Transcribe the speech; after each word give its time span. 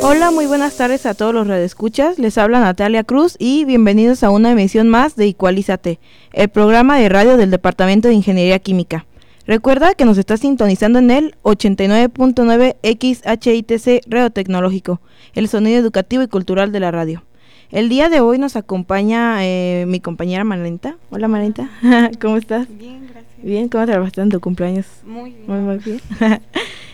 Hola, 0.00 0.30
muy 0.30 0.46
buenas 0.46 0.76
tardes 0.76 1.06
a 1.06 1.14
todos 1.14 1.34
los 1.34 1.48
redescuchas. 1.48 2.20
Les 2.20 2.38
habla 2.38 2.60
Natalia 2.60 3.02
Cruz 3.02 3.34
y 3.38 3.64
bienvenidos 3.64 4.22
a 4.22 4.30
una 4.30 4.52
emisión 4.52 4.88
más 4.88 5.16
de 5.16 5.26
Igualízate, 5.26 5.98
el 6.32 6.48
programa 6.48 6.96
de 6.98 7.08
radio 7.08 7.36
del 7.36 7.50
Departamento 7.50 8.06
de 8.06 8.14
Ingeniería 8.14 8.60
Química. 8.60 9.06
Recuerda 9.44 9.94
que 9.94 10.04
nos 10.04 10.16
está 10.16 10.36
sintonizando 10.36 11.00
en 11.00 11.10
el 11.10 11.34
89.9 11.42 12.76
XHITC 12.82 14.04
Radio 14.06 14.30
Tecnológico, 14.30 15.00
el 15.34 15.48
sonido 15.48 15.78
educativo 15.78 16.22
y 16.22 16.28
cultural 16.28 16.70
de 16.70 16.80
la 16.80 16.92
radio. 16.92 17.24
El 17.70 17.88
día 17.88 18.08
de 18.08 18.20
hoy 18.20 18.38
nos 18.38 18.54
acompaña 18.54 19.44
eh, 19.44 19.84
mi 19.88 19.98
compañera 19.98 20.44
Marlenta. 20.44 20.96
Hola 21.10 21.26
Marlenta, 21.26 21.70
¿cómo 22.20 22.36
estás? 22.36 22.68
Bien, 22.68 23.02
gracias. 23.02 23.42
Bien, 23.42 23.68
¿cómo 23.68 23.84
trabajaste 23.84 24.20
en 24.20 24.30
tu 24.30 24.40
cumpleaños? 24.40 24.86
Muy 25.04 25.32
bien. 25.32 25.44
Muy, 25.48 25.58
muy 25.58 25.78
bien. 25.78 26.00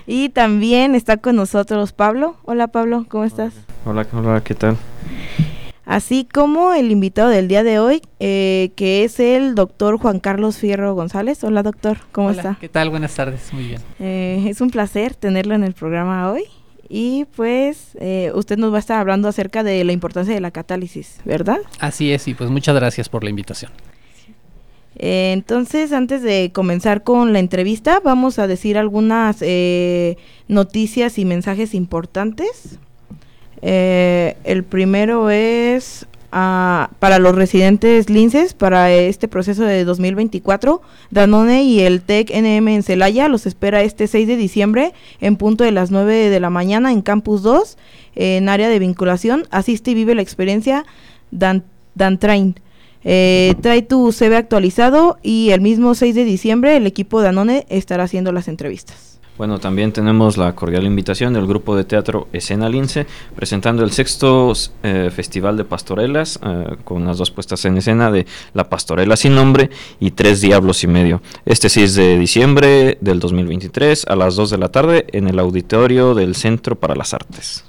y 0.06 0.28
también 0.28 0.94
está 0.94 1.16
con 1.16 1.36
nosotros 1.36 1.92
Pablo. 1.92 2.36
Hola 2.44 2.68
Pablo, 2.68 3.06
¿cómo 3.08 3.24
estás? 3.24 3.54
Hola, 3.84 4.06
hola, 4.12 4.42
¿qué 4.42 4.54
tal? 4.54 4.76
Así 5.86 6.26
como 6.30 6.72
el 6.72 6.90
invitado 6.90 7.28
del 7.28 7.46
día 7.46 7.62
de 7.62 7.78
hoy, 7.78 8.00
eh, 8.18 8.70
que 8.74 9.04
es 9.04 9.20
el 9.20 9.54
doctor 9.54 9.98
Juan 9.98 10.18
Carlos 10.18 10.56
Fierro 10.56 10.94
González. 10.94 11.44
Hola 11.44 11.62
doctor, 11.62 11.98
¿cómo 12.10 12.28
Hola, 12.28 12.36
está? 12.36 12.56
¿Qué 12.58 12.70
tal? 12.70 12.88
Buenas 12.88 13.14
tardes, 13.14 13.52
muy 13.52 13.64
bien. 13.64 13.82
Eh, 13.98 14.46
es 14.48 14.60
un 14.62 14.70
placer 14.70 15.14
tenerlo 15.14 15.54
en 15.54 15.62
el 15.62 15.74
programa 15.74 16.30
hoy. 16.30 16.44
Y 16.88 17.26
pues 17.36 17.96
eh, 18.00 18.30
usted 18.34 18.56
nos 18.58 18.72
va 18.72 18.76
a 18.76 18.80
estar 18.80 18.98
hablando 18.98 19.28
acerca 19.28 19.62
de 19.62 19.82
la 19.84 19.92
importancia 19.92 20.34
de 20.34 20.40
la 20.40 20.50
catálisis, 20.50 21.18
¿verdad? 21.24 21.58
Así 21.80 22.12
es, 22.12 22.28
y 22.28 22.34
pues 22.34 22.50
muchas 22.50 22.74
gracias 22.74 23.08
por 23.08 23.24
la 23.24 23.30
invitación. 23.30 23.72
Eh, 24.96 25.32
entonces, 25.32 25.92
antes 25.92 26.22
de 26.22 26.50
comenzar 26.52 27.02
con 27.02 27.32
la 27.32 27.38
entrevista, 27.38 28.00
vamos 28.00 28.38
a 28.38 28.46
decir 28.46 28.78
algunas 28.78 29.38
eh, 29.40 30.16
noticias 30.48 31.18
y 31.18 31.24
mensajes 31.24 31.74
importantes. 31.74 32.78
Eh, 33.62 34.36
el 34.44 34.62
primero 34.62 35.30
es 35.30 36.06
ah, 36.30 36.90
para 36.98 37.18
los 37.18 37.34
residentes 37.34 38.08
linces, 38.08 38.54
para 38.54 38.92
este 38.92 39.26
proceso 39.26 39.64
de 39.64 39.84
2024, 39.84 40.80
Danone 41.10 41.64
y 41.64 41.80
el 41.80 42.02
TEC 42.02 42.30
NM 42.30 42.68
en 42.68 42.82
Celaya 42.82 43.28
los 43.28 43.46
espera 43.46 43.82
este 43.82 44.06
6 44.06 44.28
de 44.28 44.36
diciembre 44.36 44.92
en 45.20 45.36
punto 45.36 45.64
de 45.64 45.72
las 45.72 45.90
9 45.90 46.28
de 46.28 46.40
la 46.40 46.50
mañana 46.50 46.92
en 46.92 47.02
Campus 47.02 47.42
2, 47.42 47.78
en 48.16 48.48
área 48.48 48.68
de 48.68 48.78
vinculación. 48.78 49.44
Asiste 49.50 49.90
y 49.90 49.94
vive 49.94 50.14
la 50.14 50.22
experiencia 50.22 50.84
Dan, 51.30 51.64
Dantrain. 51.94 52.56
Eh, 53.04 53.54
trae 53.60 53.82
tu 53.82 54.12
CV 54.12 54.36
actualizado 54.36 55.18
y 55.22 55.50
el 55.50 55.60
mismo 55.60 55.94
6 55.94 56.14
de 56.14 56.24
diciembre 56.24 56.76
el 56.76 56.86
equipo 56.86 57.20
Danone 57.20 57.66
estará 57.68 58.04
haciendo 58.04 58.32
las 58.32 58.48
entrevistas. 58.48 59.14
Bueno, 59.36 59.58
también 59.58 59.90
tenemos 59.92 60.36
la 60.36 60.54
cordial 60.54 60.84
invitación 60.84 61.34
del 61.34 61.48
grupo 61.48 61.76
de 61.76 61.82
teatro 61.82 62.28
Escena 62.32 62.68
Lince, 62.68 63.04
presentando 63.34 63.82
el 63.82 63.90
sexto 63.90 64.52
eh, 64.84 65.10
Festival 65.12 65.56
de 65.56 65.64
Pastorelas, 65.64 66.38
eh, 66.40 66.76
con 66.84 67.04
las 67.04 67.18
dos 67.18 67.32
puestas 67.32 67.64
en 67.64 67.76
escena 67.76 68.12
de 68.12 68.26
La 68.52 68.68
Pastorela 68.70 69.16
sin 69.16 69.34
nombre 69.34 69.70
y 69.98 70.12
Tres 70.12 70.40
Diablos 70.40 70.84
y 70.84 70.86
Medio. 70.86 71.20
Este 71.46 71.68
6 71.68 71.96
de 71.96 72.16
diciembre 72.16 72.96
del 73.00 73.18
2023 73.18 74.06
a 74.06 74.14
las 74.14 74.36
2 74.36 74.50
de 74.50 74.58
la 74.58 74.68
tarde 74.68 75.06
en 75.10 75.26
el 75.26 75.40
auditorio 75.40 76.14
del 76.14 76.36
Centro 76.36 76.78
para 76.78 76.94
las 76.94 77.12
Artes. 77.12 77.64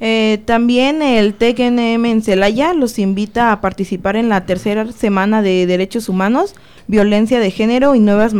Eh, 0.00 0.40
también 0.46 1.02
el 1.02 1.34
TECNM 1.34 2.06
en 2.06 2.22
Celaya 2.22 2.72
los 2.72 2.98
invita 2.98 3.52
a 3.52 3.60
participar 3.60 4.16
en 4.16 4.30
la 4.30 4.46
tercera 4.46 4.90
semana 4.92 5.42
de 5.42 5.66
Derechos 5.66 6.08
Humanos, 6.08 6.54
Violencia 6.86 7.38
de 7.38 7.50
Género 7.50 7.94
y 7.94 8.00
Nuevas 8.00 8.34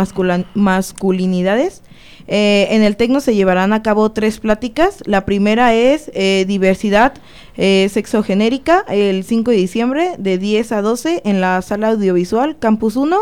Masculinidades. 0.55 1.83
Eh, 2.33 2.69
en 2.71 2.83
el 2.83 2.97
TECNO 2.97 3.21
se 3.21 3.35
llevarán 3.35 3.73
a 3.73 3.83
cabo 3.83 4.13
tres 4.13 4.39
pláticas. 4.39 5.03
La 5.05 5.25
primera 5.25 5.75
es 5.75 6.11
eh, 6.15 6.45
Diversidad 6.47 7.15
eh, 7.57 7.89
Sexogenérica, 7.91 8.85
el 8.89 9.25
5 9.25 9.51
de 9.51 9.57
diciembre 9.57 10.13
de 10.17 10.39
10 10.39 10.73
a 10.73 10.81
12 10.81 11.23
en 11.25 11.41
la 11.41 11.61
sala 11.61 11.89
audiovisual 11.89 12.57
Campus 12.59 12.95
1. 12.95 13.19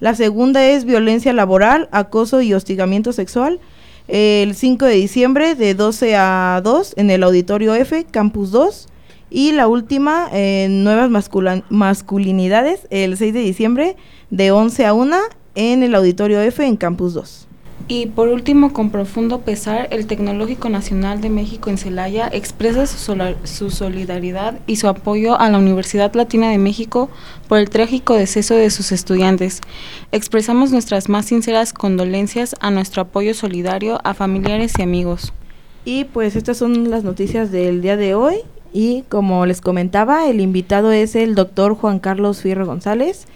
La 0.00 0.14
segunda 0.14 0.66
es 0.66 0.84
Violencia 0.84 1.32
Laboral, 1.32 1.88
Acoso 1.92 2.42
y 2.42 2.52
Hostigamiento 2.52 3.12
Sexual, 3.12 3.60
el 4.08 4.54
5 4.54 4.84
de 4.84 4.94
diciembre 4.94 5.54
de 5.54 5.74
12 5.74 6.16
a 6.16 6.60
2 6.62 6.94
en 6.96 7.10
el 7.10 7.22
Auditorio 7.22 7.74
F, 7.74 8.04
Campus 8.10 8.50
2. 8.50 8.88
Y 9.28 9.52
la 9.52 9.66
última, 9.66 10.28
eh, 10.32 10.68
Nuevas 10.70 11.10
Masculinidades, 11.70 12.86
el 12.90 13.16
6 13.16 13.34
de 13.34 13.40
diciembre 13.40 13.96
de 14.30 14.52
11 14.52 14.86
a 14.86 14.94
1 14.94 15.16
en 15.56 15.82
el 15.82 15.94
Auditorio 15.94 16.40
F 16.40 16.64
en 16.64 16.76
Campus 16.76 17.14
2. 17.14 17.45
Y 17.88 18.06
por 18.06 18.28
último, 18.28 18.72
con 18.72 18.90
profundo 18.90 19.42
pesar, 19.42 19.86
el 19.92 20.08
Tecnológico 20.08 20.68
Nacional 20.68 21.20
de 21.20 21.30
México 21.30 21.70
en 21.70 21.78
Celaya 21.78 22.28
expresa 22.32 22.84
su, 22.86 22.98
sola- 22.98 23.36
su 23.44 23.70
solidaridad 23.70 24.58
y 24.66 24.76
su 24.76 24.88
apoyo 24.88 25.38
a 25.38 25.48
la 25.50 25.58
Universidad 25.58 26.12
Latina 26.14 26.50
de 26.50 26.58
México 26.58 27.08
por 27.48 27.58
el 27.58 27.70
trágico 27.70 28.14
deceso 28.14 28.54
de 28.54 28.70
sus 28.70 28.90
estudiantes. 28.90 29.60
Expresamos 30.10 30.72
nuestras 30.72 31.08
más 31.08 31.26
sinceras 31.26 31.72
condolencias 31.72 32.56
a 32.58 32.72
nuestro 32.72 33.02
apoyo 33.02 33.34
solidario 33.34 34.00
a 34.02 34.14
familiares 34.14 34.72
y 34.78 34.82
amigos. 34.82 35.32
Y 35.84 36.04
pues 36.06 36.34
estas 36.34 36.56
son 36.56 36.90
las 36.90 37.04
noticias 37.04 37.52
del 37.52 37.82
día 37.82 37.96
de 37.96 38.16
hoy. 38.16 38.38
Y 38.72 39.04
como 39.08 39.46
les 39.46 39.60
comentaba, 39.60 40.28
el 40.28 40.40
invitado 40.40 40.90
es 40.90 41.14
el 41.14 41.36
doctor 41.36 41.76
Juan 41.76 42.00
Carlos 42.00 42.42
Fierro 42.42 42.66
González. 42.66 43.26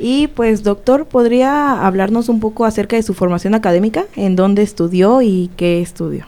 Y 0.00 0.28
pues 0.28 0.62
doctor, 0.62 1.06
¿podría 1.06 1.86
hablarnos 1.86 2.28
un 2.30 2.40
poco 2.40 2.64
acerca 2.64 2.96
de 2.96 3.02
su 3.02 3.12
formación 3.12 3.54
académica? 3.54 4.06
¿En 4.16 4.34
dónde 4.34 4.62
estudió 4.62 5.20
y 5.20 5.50
qué 5.56 5.82
estudió? 5.82 6.24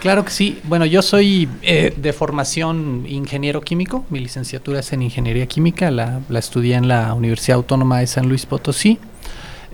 Claro 0.00 0.24
que 0.24 0.30
sí. 0.32 0.58
Bueno, 0.64 0.84
yo 0.84 1.00
soy 1.00 1.48
eh, 1.62 1.94
de 1.96 2.12
formación 2.12 3.06
ingeniero 3.08 3.62
químico. 3.62 4.04
Mi 4.10 4.18
licenciatura 4.18 4.80
es 4.80 4.92
en 4.92 5.00
ingeniería 5.00 5.46
química. 5.46 5.90
La, 5.90 6.20
la 6.28 6.38
estudié 6.40 6.74
en 6.74 6.88
la 6.88 7.14
Universidad 7.14 7.56
Autónoma 7.56 8.00
de 8.00 8.06
San 8.06 8.28
Luis 8.28 8.44
Potosí. 8.44 8.98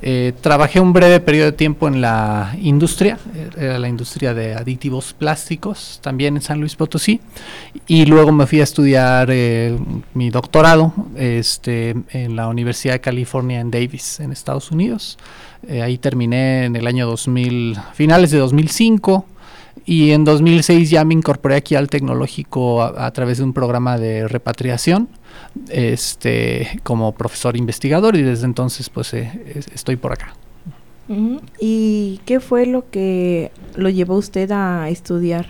Eh, 0.02 0.32
trabajé 0.40 0.80
un 0.80 0.94
breve 0.94 1.20
periodo 1.20 1.50
de 1.50 1.56
tiempo 1.56 1.86
en 1.86 2.00
la 2.00 2.56
industria, 2.62 3.18
eh, 3.34 3.50
era 3.56 3.78
la 3.78 3.88
industria 3.88 4.32
de 4.32 4.54
aditivos 4.54 5.12
plásticos, 5.12 6.00
también 6.02 6.36
en 6.36 6.42
San 6.42 6.58
Luis 6.58 6.74
Potosí, 6.74 7.20
y 7.86 8.06
luego 8.06 8.32
me 8.32 8.46
fui 8.46 8.60
a 8.60 8.64
estudiar 8.64 9.28
eh, 9.30 9.76
mi 10.14 10.30
doctorado 10.30 10.94
este, 11.16 11.94
en 12.10 12.34
la 12.34 12.48
Universidad 12.48 12.94
de 12.94 13.00
California 13.00 13.60
en 13.60 13.70
Davis, 13.70 14.20
en 14.20 14.32
Estados 14.32 14.70
Unidos. 14.70 15.18
Eh, 15.68 15.82
ahí 15.82 15.98
terminé 15.98 16.64
en 16.64 16.76
el 16.76 16.86
año 16.86 17.06
2000, 17.06 17.76
finales 17.92 18.30
de 18.30 18.38
2005. 18.38 19.26
Y 19.86 20.10
en 20.10 20.24
2006 20.24 20.90
ya 20.90 21.04
me 21.04 21.14
incorporé 21.14 21.56
aquí 21.56 21.74
al 21.74 21.88
tecnológico 21.88 22.82
a, 22.82 23.06
a 23.06 23.10
través 23.12 23.38
de 23.38 23.44
un 23.44 23.52
programa 23.52 23.98
de 23.98 24.28
repatriación 24.28 25.08
este, 25.68 26.80
como 26.82 27.12
profesor 27.12 27.56
investigador 27.56 28.16
y 28.16 28.22
desde 28.22 28.44
entonces 28.46 28.88
pues 28.90 29.12
eh, 29.14 29.30
es- 29.54 29.68
estoy 29.74 29.96
por 29.96 30.12
acá. 30.12 30.34
¿Y 31.58 32.20
qué 32.24 32.38
fue 32.38 32.66
lo 32.66 32.88
que 32.90 33.50
lo 33.74 33.88
llevó 33.88 34.14
usted 34.16 34.50
a 34.52 34.88
estudiar 34.88 35.46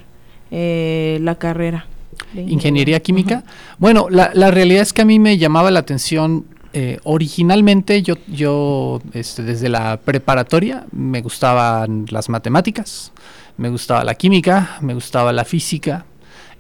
eh, 0.51 1.19
la 1.23 1.35
carrera? 1.35 1.87
de 2.33 2.43
Ingeniería 2.43 3.01
química. 3.01 3.45
Bueno, 3.79 4.09
la, 4.09 4.31
la 4.35 4.51
realidad 4.51 4.83
es 4.83 4.93
que 4.93 5.03
a 5.03 5.05
mí 5.05 5.19
me 5.19 5.37
llamaba 5.39 5.71
la 5.71 5.81
atención. 5.81 6.45
eh, 6.73 6.99
originalmente 7.05 8.03
yo, 8.03 8.15
yo 8.29 9.01
este, 9.13 9.43
desde 9.43 9.69
la 9.69 9.99
preparatoria 9.99 10.87
me 10.93 11.21
gustaban 11.21 12.07
las 12.11 12.29
matemáticas, 12.29 13.13
me 13.59 13.69
gustaba 13.71 14.05
la 14.05 14.15
química, 14.15 14.79
me 14.81 14.95
gustaba 14.95 15.33
la 15.33 15.45
física 15.45 16.07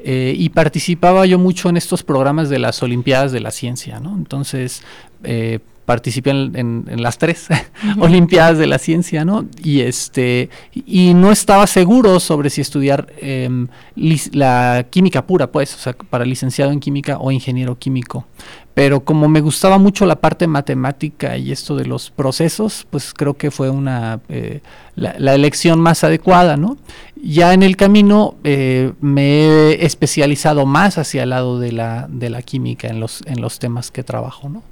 eh, 0.05 0.35
y 0.37 0.51
participaba 0.51 1.27
yo 1.27 1.39
mucho 1.39 1.69
en 1.69 1.77
estos 1.77 2.03
programas 2.03 2.49
de 2.49 2.59
las 2.59 2.83
Olimpiadas 2.83 3.33
de 3.33 3.41
la 3.41 3.51
Ciencia, 3.51 4.01
¿no? 4.01 4.17
Entonces, 4.17 4.83
eh, 5.25 5.61
participé 5.85 6.31
en, 6.31 6.85
las 7.03 7.19
tres 7.19 7.49
Olimpiadas 7.99 8.59
de 8.59 8.67
la 8.69 8.79
Ciencia, 8.79 9.25
¿no? 9.25 9.47
Y 9.63 9.81
este 9.81 10.49
y 10.73 11.15
no 11.15 11.33
estaba 11.33 11.67
seguro 11.67 12.21
sobre 12.21 12.49
si 12.49 12.61
estudiar 12.61 13.09
em, 13.19 13.67
la 13.97 14.87
química 14.89 15.27
pura, 15.27 15.51
pues, 15.51 15.75
o 15.75 15.79
sea, 15.79 15.93
para 15.93 16.25
licenciado 16.25 16.71
en 16.71 16.79
química 16.79 17.19
o 17.19 17.33
ingeniero 17.33 17.77
químico. 17.77 18.27
Pero 18.75 19.01
como 19.01 19.29
me 19.29 19.41
gustaba 19.41 19.79
mucho 19.79 20.07
la 20.07 20.17
parte 20.17 20.47
matemática 20.47 21.37
y 21.37 21.53
esto 21.53 21.77
de 21.77 21.87
los 21.87 22.11
procesos, 22.11 22.87
pues 22.89 23.13
creo 23.13 23.35
que 23.35 23.51
fue 23.51 23.69
una 23.69 24.21
eh, 24.29 24.61
la, 24.95 25.35
elección 25.35 25.81
más 25.81 26.05
adecuada, 26.05 26.57
¿no? 26.57 26.77
Ya 27.21 27.53
en 27.53 27.63
el 27.63 27.77
camino 27.77 28.37
eh, 28.45 28.93
me 29.01 29.41
he 29.43 29.85
especializado 29.85 30.67
más 30.67 30.99
hacia 30.99 31.25
el 31.25 31.31
lado 31.31 31.59
de 31.59 31.73
la, 31.73 32.07
de 32.09 32.31
la 32.31 32.43
química 32.43 32.89
en 32.89 33.01
los, 33.01 33.23
en 33.27 33.41
los 33.41 33.59
temas 33.59 33.91
que 33.91 34.05
trabajo, 34.05 34.49
¿no? 34.49 34.63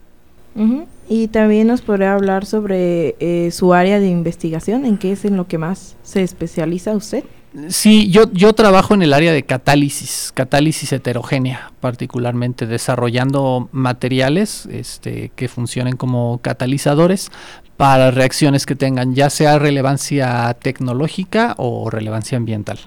Y 1.09 1.29
también 1.29 1.69
nos 1.69 1.83
podría 1.83 2.15
hablar 2.15 2.45
sobre 2.45 3.15
eh, 3.21 3.50
su 3.53 3.75
área 3.75 4.00
de 4.00 4.09
investigación, 4.09 4.85
en 4.87 4.99
qué 4.99 5.12
es 5.12 5.25
en 5.25 5.37
lo 5.37 5.47
que 5.47 5.56
más 5.56 5.97
se 6.03 6.23
especializa 6.23 6.97
usted. 6.97 7.23
Sí, 7.69 8.10
yo, 8.10 8.31
yo 8.32 8.52
trabajo 8.52 8.94
en 8.94 9.02
el 9.02 9.12
área 9.12 9.32
de 9.32 9.43
catálisis, 9.43 10.32
catálisis 10.34 10.93
heterogénea, 10.93 11.72
particularmente 11.81 12.66
desarrollando 12.66 13.69
materiales 13.72 14.66
este, 14.66 15.31
que 15.34 15.49
funcionen 15.49 15.96
como 15.96 16.38
catalizadores 16.43 17.31
para 17.76 18.10
reacciones 18.10 18.66
que 18.66 18.75
tengan 18.75 19.14
ya 19.14 19.31
sea 19.31 19.58
relevancia 19.58 20.55
tecnológica 20.60 21.55
o 21.58 21.90
relevancia 21.90 22.37
ambiental. 22.37 22.78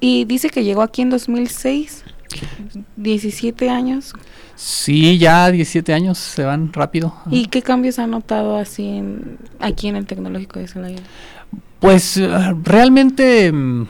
Y 0.00 0.24
dice 0.24 0.50
que 0.50 0.64
llegó 0.64 0.82
aquí 0.82 1.02
en 1.02 1.10
2006, 1.10 2.04
17 2.96 3.70
años. 3.70 4.12
Sí, 4.54 5.18
ya 5.18 5.50
17 5.50 5.92
años 5.92 6.18
se 6.18 6.44
van 6.44 6.72
rápido. 6.72 7.14
¿Y 7.30 7.46
qué 7.46 7.62
cambios 7.62 7.98
ha 7.98 8.06
notado 8.06 8.56
así 8.56 8.86
en, 8.86 9.38
aquí 9.58 9.88
en 9.88 9.96
el 9.96 10.06
tecnológico 10.06 10.60
de 10.60 10.68
Celaya? 10.68 11.00
Pues 11.82 12.16
eh, 12.16 12.28
realmente 12.62 13.50
mm, 13.52 13.88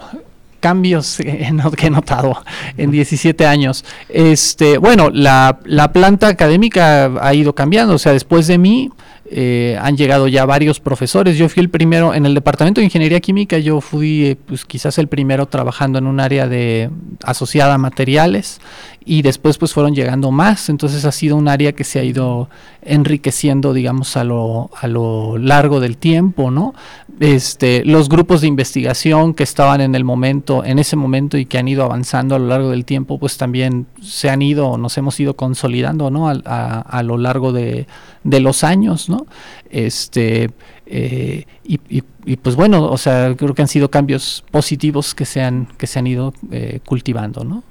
cambios 0.60 1.18
que 1.76 1.86
he 1.86 1.90
notado 1.90 2.42
en 2.78 2.90
17 2.90 3.46
años. 3.46 3.84
Este, 4.08 4.78
bueno, 4.78 5.10
la, 5.12 5.58
la 5.66 5.92
planta 5.92 6.28
académica 6.28 7.12
ha 7.20 7.34
ido 7.34 7.54
cambiando, 7.54 7.94
o 7.94 7.98
sea, 7.98 8.12
después 8.12 8.46
de 8.46 8.56
mí 8.56 8.90
eh, 9.34 9.78
han 9.80 9.96
llegado 9.96 10.28
ya 10.28 10.44
varios 10.44 10.78
profesores. 10.78 11.38
Yo 11.38 11.48
fui 11.48 11.62
el 11.62 11.70
primero 11.70 12.12
en 12.12 12.26
el 12.26 12.34
departamento 12.34 12.80
de 12.80 12.86
ingeniería 12.86 13.20
química. 13.20 13.58
Yo 13.58 13.80
fui, 13.80 14.26
eh, 14.26 14.36
pues, 14.36 14.66
quizás 14.66 14.98
el 14.98 15.08
primero 15.08 15.46
trabajando 15.46 15.98
en 15.98 16.06
un 16.06 16.20
área 16.20 16.46
de 16.46 16.90
asociada 17.24 17.74
a 17.74 17.78
materiales 17.78 18.60
y 19.04 19.22
después, 19.22 19.58
pues, 19.58 19.72
fueron 19.72 19.94
llegando 19.94 20.30
más. 20.30 20.68
Entonces, 20.68 21.04
ha 21.04 21.12
sido 21.12 21.36
un 21.36 21.48
área 21.48 21.72
que 21.72 21.84
se 21.84 21.98
ha 21.98 22.04
ido 22.04 22.48
enriqueciendo, 22.82 23.72
digamos, 23.72 24.16
a 24.16 24.24
lo, 24.24 24.70
a 24.80 24.86
lo 24.86 25.38
largo 25.38 25.80
del 25.80 25.96
tiempo, 25.96 26.50
¿no? 26.50 26.74
Este, 27.20 27.84
los 27.84 28.08
grupos 28.08 28.40
de 28.40 28.48
investigación 28.48 29.34
que 29.34 29.44
estaban 29.44 29.80
en 29.80 29.94
el 29.94 30.04
momento, 30.04 30.64
en 30.64 30.78
ese 30.78 30.96
momento 30.96 31.38
y 31.38 31.46
que 31.46 31.58
han 31.58 31.68
ido 31.68 31.84
avanzando 31.84 32.34
a 32.34 32.38
lo 32.38 32.48
largo 32.48 32.70
del 32.70 32.84
tiempo, 32.84 33.18
pues 33.18 33.36
también 33.36 33.86
se 34.00 34.30
han 34.30 34.42
ido, 34.42 34.76
nos 34.78 34.96
hemos 34.98 35.18
ido 35.20 35.36
consolidando, 35.36 36.10
¿no? 36.10 36.28
A, 36.28 36.80
a 36.80 37.02
lo 37.02 37.18
largo 37.18 37.52
de, 37.52 37.86
de 38.24 38.40
los 38.40 38.64
años, 38.64 39.08
¿no? 39.08 39.26
Este, 39.70 40.50
eh, 40.86 41.46
y, 41.64 42.36
pues 42.36 42.54
bueno, 42.54 42.84
o 42.84 42.98
sea, 42.98 43.34
creo 43.36 43.54
que 43.54 43.62
han 43.62 43.68
sido 43.68 43.90
cambios 43.90 44.44
positivos 44.50 45.14
que 45.14 45.24
se 45.24 45.40
han, 45.40 45.66
que 45.78 45.86
se 45.86 45.98
han 45.98 46.06
ido 46.06 46.34
eh, 46.50 46.80
cultivando, 46.84 47.44
¿no? 47.44 47.64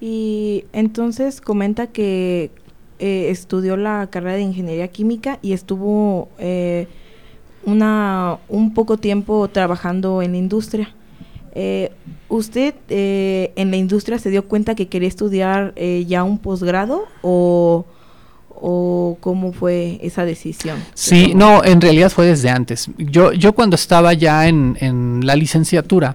Y 0.00 0.64
entonces 0.72 1.40
comenta 1.40 1.88
que 1.88 2.50
eh, 2.98 3.28
estudió 3.30 3.76
la 3.76 4.08
carrera 4.10 4.36
de 4.36 4.42
ingeniería 4.42 4.88
química 4.88 5.38
y 5.42 5.52
estuvo 5.52 6.28
una, 7.64 8.38
un 8.48 8.72
poco 8.72 8.96
tiempo 8.96 9.48
trabajando 9.48 10.22
en 10.22 10.32
la 10.32 10.38
industria. 10.38 10.94
¿Usted 12.28 12.74
en 12.88 13.70
la 13.70 13.76
industria 13.76 14.18
se 14.18 14.30
dio 14.30 14.46
cuenta 14.46 14.74
que 14.74 14.88
quería 14.88 15.08
estudiar 15.08 15.74
ya 16.06 16.24
un 16.24 16.38
posgrado 16.38 17.04
o 17.22 17.84
o 18.60 19.16
cómo 19.20 19.52
fue 19.52 19.98
esa 20.02 20.24
decisión? 20.24 20.78
Sí, 20.94 21.32
no, 21.34 21.64
en 21.64 21.80
realidad 21.80 22.10
fue 22.10 22.26
desde 22.26 22.50
antes. 22.50 22.90
Yo, 22.98 23.32
yo 23.32 23.54
cuando 23.54 23.74
estaba 23.74 24.12
ya 24.12 24.46
en, 24.48 24.76
en 24.80 25.26
la 25.26 25.34
licenciatura, 25.34 26.14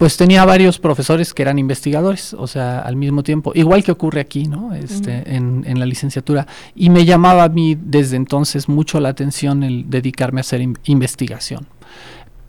pues 0.00 0.16
tenía 0.16 0.46
varios 0.46 0.78
profesores 0.78 1.34
que 1.34 1.42
eran 1.42 1.58
investigadores, 1.58 2.32
o 2.32 2.46
sea, 2.46 2.78
al 2.78 2.96
mismo 2.96 3.22
tiempo, 3.22 3.52
igual 3.54 3.84
que 3.84 3.92
ocurre 3.92 4.22
aquí, 4.22 4.44
¿no? 4.44 4.72
Este, 4.72 5.36
en, 5.36 5.62
en, 5.66 5.78
la 5.78 5.84
licenciatura. 5.84 6.46
Y 6.74 6.88
me 6.88 7.04
llamaba 7.04 7.44
a 7.44 7.50
mí 7.50 7.76
desde 7.78 8.16
entonces 8.16 8.66
mucho 8.66 8.98
la 8.98 9.10
atención 9.10 9.62
el 9.62 9.90
dedicarme 9.90 10.40
a 10.40 10.42
hacer 10.42 10.62
investigación 10.84 11.66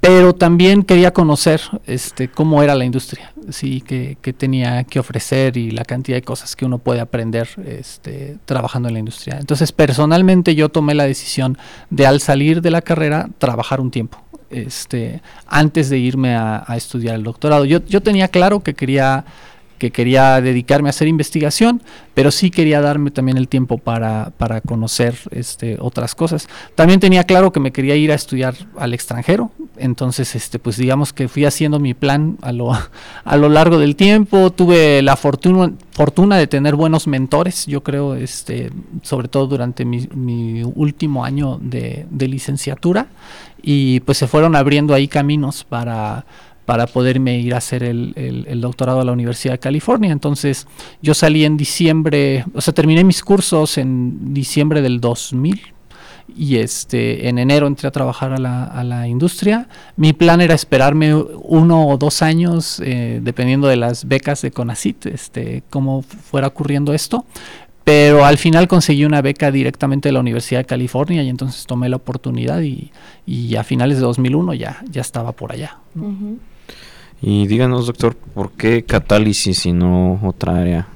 pero 0.02 0.34
también 0.34 0.82
quería 0.82 1.14
conocer 1.14 1.62
este, 1.86 2.28
cómo 2.28 2.64
era 2.64 2.74
la 2.74 2.86
industria, 2.86 3.34
sí, 3.50 3.82
que, 3.82 4.18
tenía 4.34 4.84
que 4.84 5.00
ofrecer 5.00 5.58
y 5.58 5.70
la 5.70 5.86
cantidad 5.86 6.18
de 6.18 6.24
cosas 6.24 6.56
que 6.56 6.66
uno 6.66 6.80
puede 6.80 7.00
aprender 7.00 7.48
este, 7.68 8.40
trabajando 8.46 8.88
en 8.88 8.96
la 8.96 9.00
industria. 9.00 9.38
Entonces, 9.40 9.72
personalmente 9.72 10.56
yo 10.56 10.70
tomé 10.70 10.96
la 10.96 11.06
decisión 11.06 11.56
de 11.92 12.08
al 12.08 12.20
salir 12.20 12.64
de 12.64 12.72
la 12.72 12.82
carrera 12.82 13.30
trabajar 13.38 13.80
un 13.80 13.92
tiempo. 13.92 14.18
Este, 14.52 15.22
antes 15.48 15.90
de 15.90 15.98
irme 15.98 16.36
a, 16.36 16.66
estudiar 16.76 17.16
el 17.16 17.24
doctorado. 17.24 17.66
Yo, 17.66 17.80
yo 17.86 18.02
tenía 18.02 18.28
claro 18.28 18.62
que 18.62 18.74
quería 18.74 19.26
que 19.82 19.90
quería 19.90 20.40
dedicarme 20.42 20.90
a 20.90 20.92
hacer 20.92 21.08
investigación, 21.08 21.82
pero 22.14 22.30
sí 22.30 22.52
quería 22.52 22.82
darme 22.82 23.10
también 23.10 23.36
el 23.36 23.48
tiempo 23.48 23.80
para, 23.80 24.32
para 24.38 24.62
conocer 24.62 25.18
este, 25.32 25.78
otras 25.80 26.14
cosas. 26.14 26.48
También 26.76 27.00
tenía 27.00 27.24
claro 27.24 27.52
que 27.52 27.60
me 27.60 27.72
quería 27.72 27.96
ir 27.96 28.12
a 28.12 28.14
estudiar 28.14 28.54
al 28.78 28.94
extranjero, 28.94 29.50
entonces 29.78 30.36
este, 30.36 30.60
pues 30.60 30.78
digamos 30.78 31.14
que 31.14 31.28
fui 31.28 31.46
haciendo 31.46 31.80
mi 31.80 31.96
plan 31.96 32.38
a 32.44 32.52
lo, 32.52 32.72
a 33.24 33.38
lo 33.38 33.50
largo 33.50 33.80
del 33.80 33.96
tiempo, 33.96 34.52
tuve 34.52 35.02
la 35.02 35.16
fortuna, 35.16 35.74
fortuna 35.94 36.38
de 36.38 36.46
tener 36.46 36.76
buenos 36.76 37.08
mentores, 37.08 37.66
yo 37.66 37.82
creo, 37.82 38.14
este, 38.14 38.72
sobre 39.02 39.30
todo 39.30 39.48
durante 39.48 39.84
mi, 39.84 40.08
mi 40.14 40.62
último 40.62 41.26
año 41.26 41.58
de, 41.60 42.06
de 42.12 42.28
licenciatura, 42.28 43.08
y 43.62 44.00
pues 44.02 44.18
se 44.18 44.28
fueron 44.28 44.56
abriendo 44.56 44.94
ahí 44.94 45.08
caminos 45.08 45.64
para 45.64 46.26
para 46.66 46.88
poderme 46.88 47.38
ir 47.40 47.54
a 47.54 47.58
hacer 47.58 47.84
el, 47.84 48.62
doctorado 48.62 49.02
a 49.02 49.04
la 49.04 49.12
Universidad 49.12 49.56
de 49.56 49.60
California. 49.60 50.12
Entonces 50.12 50.68
yo 51.02 51.14
salí 51.14 51.44
en 51.44 51.58
diciembre, 51.58 52.46
o 52.54 52.62
sea, 52.62 52.74
terminé 52.74 53.04
mis 53.04 53.24
cursos 53.24 53.78
en 53.78 54.34
diciembre 54.34 54.82
del 54.82 55.02
2000 55.02 55.74
y 56.34 56.58
este 56.58 57.28
en 57.28 57.40
enero 57.40 57.68
entré 57.68 57.90
a 57.90 57.92
trabajar 57.92 58.32
a 58.34 58.84
la, 58.84 59.08
industria. 59.08 59.68
Mi 59.98 60.14
plan 60.14 60.40
era 60.40 60.54
esperarme 60.54 61.14
uno 61.14 61.88
o 61.88 61.98
dos 61.98 62.22
años, 62.22 62.82
eh, 62.86 63.20
dependiendo 63.22 63.68
de 63.68 63.76
las 63.76 64.08
becas 64.08 64.42
de 64.42 64.52
CONACIT, 64.52 65.08
este, 65.08 65.64
cómo 65.70 66.04
fuera 66.04 66.48
ocurriendo 66.48 66.94
esto. 66.94 67.26
Pero 67.84 68.26
al 68.26 68.38
final 68.38 68.68
conseguí 68.68 69.06
una 69.06 69.22
beca 69.22 69.52
directamente 69.52 70.10
de 70.10 70.14
la 70.14 70.20
Universidad 70.20 70.62
de 70.62 70.66
California 70.66 71.24
y 71.24 71.30
entonces 71.30 71.66
tomé 71.66 71.90
la 71.90 71.96
oportunidad 71.96 72.62
y, 72.62 73.56
a 73.56 73.64
finales 73.64 73.98
de 73.98 74.04
2001 74.04 74.54
ya, 74.54 74.82
ya 74.90 75.02
estaba 75.02 75.32
por 75.32 75.52
allá. 75.52 75.78
Y 77.22 77.48
díganos, 77.48 77.88
doctor, 77.88 78.16
¿por 78.16 78.52
qué 78.52 78.84
catálisis 78.84 79.66
y 79.66 79.74
no 79.74 80.20
otra 80.24 80.58
área? 80.58 80.88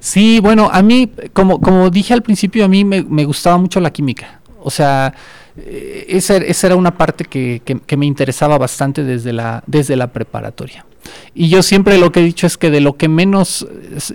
Sí, 0.00 0.38
bueno, 0.40 0.68
a 0.70 0.82
mí, 0.82 1.10
como, 1.32 1.60
como 1.60 1.88
dije 1.88 2.12
al 2.12 2.22
principio, 2.22 2.64
a 2.64 2.68
mí 2.68 2.84
me, 2.84 3.24
gustaba 3.24 3.56
mucho 3.56 3.80
la 3.80 3.90
química. 3.90 4.40
O 4.62 4.70
sea, 4.70 5.14
eh, 5.56 6.04
esa, 6.08 6.36
esa 6.36 6.66
era 6.66 6.76
una 6.76 6.96
parte 6.96 7.24
que, 7.24 7.62
que, 7.64 7.96
me 7.96 8.06
interesaba 8.06 8.58
bastante 8.58 9.02
desde 9.02 9.32
la, 9.32 9.64
desde 9.66 9.96
la 9.96 10.08
preparatoria. 10.08 10.84
Y 11.34 11.48
yo 11.48 11.62
siempre 11.62 11.98
lo 11.98 12.12
que 12.12 12.20
he 12.20 12.24
dicho 12.24 12.46
es 12.46 12.56
que 12.56 12.70
de 12.70 12.80
lo 12.80 12.96
que 12.96 13.08
menos, 13.08 13.66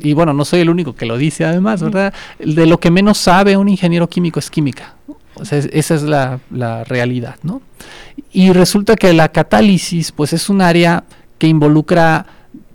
y 0.02 0.14
bueno, 0.14 0.34
no 0.34 0.46
soy 0.46 0.62
el 0.62 0.70
único 0.70 0.96
que 0.96 1.06
lo 1.06 1.18
dice 1.18 1.46
además, 1.46 1.82
¿verdad? 1.82 2.14
De 2.40 2.66
lo 2.66 2.80
que 2.80 2.92
menos 2.92 3.18
sabe 3.18 3.58
un 3.58 3.70
ingeniero 3.70 4.08
químico 4.08 4.40
es 4.40 4.50
química. 4.50 4.96
O 5.36 5.46
sea, 5.46 5.60
esa 5.60 5.96
es 5.96 6.04
la, 6.04 6.40
la 6.52 6.84
realidad, 6.84 7.36
¿no? 7.44 7.62
Y 8.32 8.52
resulta 8.52 8.96
que 8.96 9.14
la 9.14 9.30
catálisis, 9.30 10.12
pues 10.12 10.34
es 10.34 10.50
un 10.50 10.62
área 10.62 11.04
que 11.38 11.48
involucra 11.48 12.26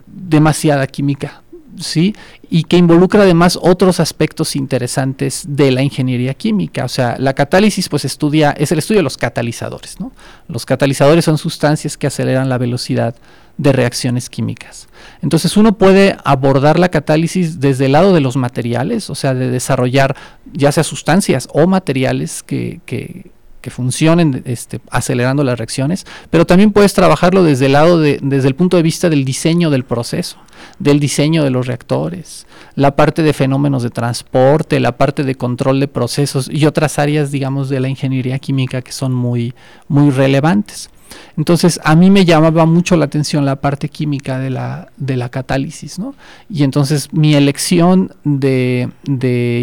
demasiada 0.06 0.87
química, 0.87 1.42
¿sí? 1.78 2.14
Y 2.50 2.64
que 2.64 2.76
involucra 2.76 3.23
además 3.23 3.59
otros 3.61 4.00
aspectos 4.00 4.57
interesantes 4.57 5.45
de 5.49 5.71
la 5.71 5.83
ingeniería 5.83 6.35
química. 6.35 6.85
O 6.85 6.88
sea, 6.88 7.16
la 7.19 7.35
catálisis 7.35 7.88
pues 7.88 8.04
estudia, 8.04 8.52
es 8.52 8.73
el 8.73 8.78
estudio 8.78 9.00
de 9.00 9.04
los 9.04 9.16
catalizadores, 9.16 10.00
¿no? 10.00 10.12
Los 10.49 10.66
catalizadores 10.66 11.25
son 11.25 11.38
sustancias 11.38 11.97
que 11.97 12.07
aceleran 12.07 12.49
la 12.49 12.59
velocidad 12.59 13.14
de 13.57 13.73
reacciones 13.73 14.28
químicas. 14.28 14.88
Entonces 15.23 15.57
uno 15.57 15.78
puede 15.78 16.16
abordar 16.25 16.78
la 16.78 16.90
catálisis 16.90 17.61
desde 17.61 17.87
el 17.87 17.93
lado 17.93 18.12
de 18.12 18.21
los 18.21 18.37
materiales, 18.37 19.11
o 19.11 19.14
sea, 19.14 19.35
de 19.35 19.50
desarrollar 19.50 20.16
ya 20.52 20.73
sea 20.73 20.85
sustancias 20.85 21.49
o 21.52 21.66
materiales 21.66 22.43
que, 22.43 22.81
que 22.85 23.31
que 23.64 23.71
funcionen 23.71 24.42
este, 24.44 24.78
acelerando 24.90 25.42
las 25.42 25.56
reacciones, 25.56 26.04
pero 26.28 26.44
también 26.44 26.71
puedes 26.71 26.92
trabajarlo 26.92 27.42
desde 27.42 27.64
el 27.64 27.73
lado 27.73 27.99
de, 27.99 28.18
desde 28.21 28.49
el 28.49 28.54
punto 28.54 28.76
de 28.76 28.83
vista 28.83 29.09
del 29.09 29.25
diseño 29.25 29.71
del 29.71 29.85
proceso, 29.85 30.37
del 30.78 31.00
diseño 31.00 31.42
de 31.44 31.49
los 31.49 31.66
reactores, 31.66 32.47
la 32.75 32.94
parte 32.94 33.23
de 33.23 33.33
fenómenos 33.33 33.83
de 33.83 33.88
transporte, 33.88 34.80
la 34.80 34.99
parte 34.99 35.25
de 35.25 35.35
control 35.37 35.80
de 35.80 35.88
procesos 35.88 36.50
y 36.52 36.66
otras 36.66 36.99
áreas, 36.99 37.30
digamos, 37.30 37.71
de 37.71 37.80
la 37.80 37.88
ingeniería 37.88 38.38
química 38.38 38.83
que 38.83 38.92
son 38.92 39.14
muy, 39.14 39.54
muy 39.88 40.11
relevantes. 40.11 40.90
Entonces, 41.37 41.80
a 41.83 41.97
mí 41.97 42.11
me 42.11 42.25
llamaba 42.25 42.64
mucho 42.64 42.97
la 42.97 43.06
atención 43.06 43.44
la 43.44 43.56
parte 43.56 43.88
química 43.88 44.38
de 44.38 44.50
la, 44.50 44.88
de 44.97 45.16
la 45.16 45.28
catálisis, 45.28 45.99
¿no? 45.99 46.14
Y 46.49 46.62
entonces 46.62 47.12
mi 47.12 47.35
elección 47.35 48.12
de, 48.25 48.88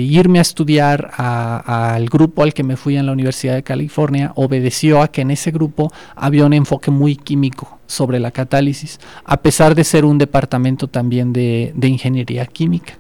irme 0.10 0.40
a 0.40 0.42
estudiar 0.42 1.12
al 1.18 2.10
grupo 2.10 2.44
al 2.44 2.54
que 2.54 2.64
me 2.64 2.76
fui 2.76 2.98
en 2.98 3.06
la 3.06 3.12
Universidad 3.12 3.56
de 3.56 3.64
California 3.64 4.32
obedeció 4.36 5.02
a 5.02 5.10
que 5.10 5.22
en 5.22 5.32
ese 5.32 5.52
grupo 5.52 5.92
había 6.16 6.46
un 6.46 6.54
enfoque 6.54 6.92
muy 6.92 7.16
químico 7.16 7.80
sobre 7.88 8.20
la 8.20 8.32
catálisis, 8.32 9.00
a 9.26 9.38
pesar 9.38 9.76
de 9.76 9.84
ser 9.84 10.06
un 10.06 10.18
departamento 10.18 10.88
también 10.88 11.34
de, 11.34 11.74
ingeniería 11.82 12.46
química. 12.46 12.94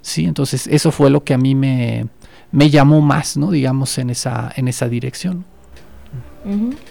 Sí, 0.00 0.24
entonces 0.24 0.66
eso 0.66 0.90
fue 0.90 1.10
lo 1.10 1.22
que 1.24 1.34
a 1.34 1.38
mí 1.38 1.54
me, 1.54 2.06
me 2.50 2.70
llamó 2.70 3.00
más, 3.00 3.36
¿no? 3.36 3.50
digamos, 3.50 3.98
en 3.98 4.10
esa, 4.10 4.50
en 4.56 4.68
esa 4.68 4.88
dirección. 4.88 5.44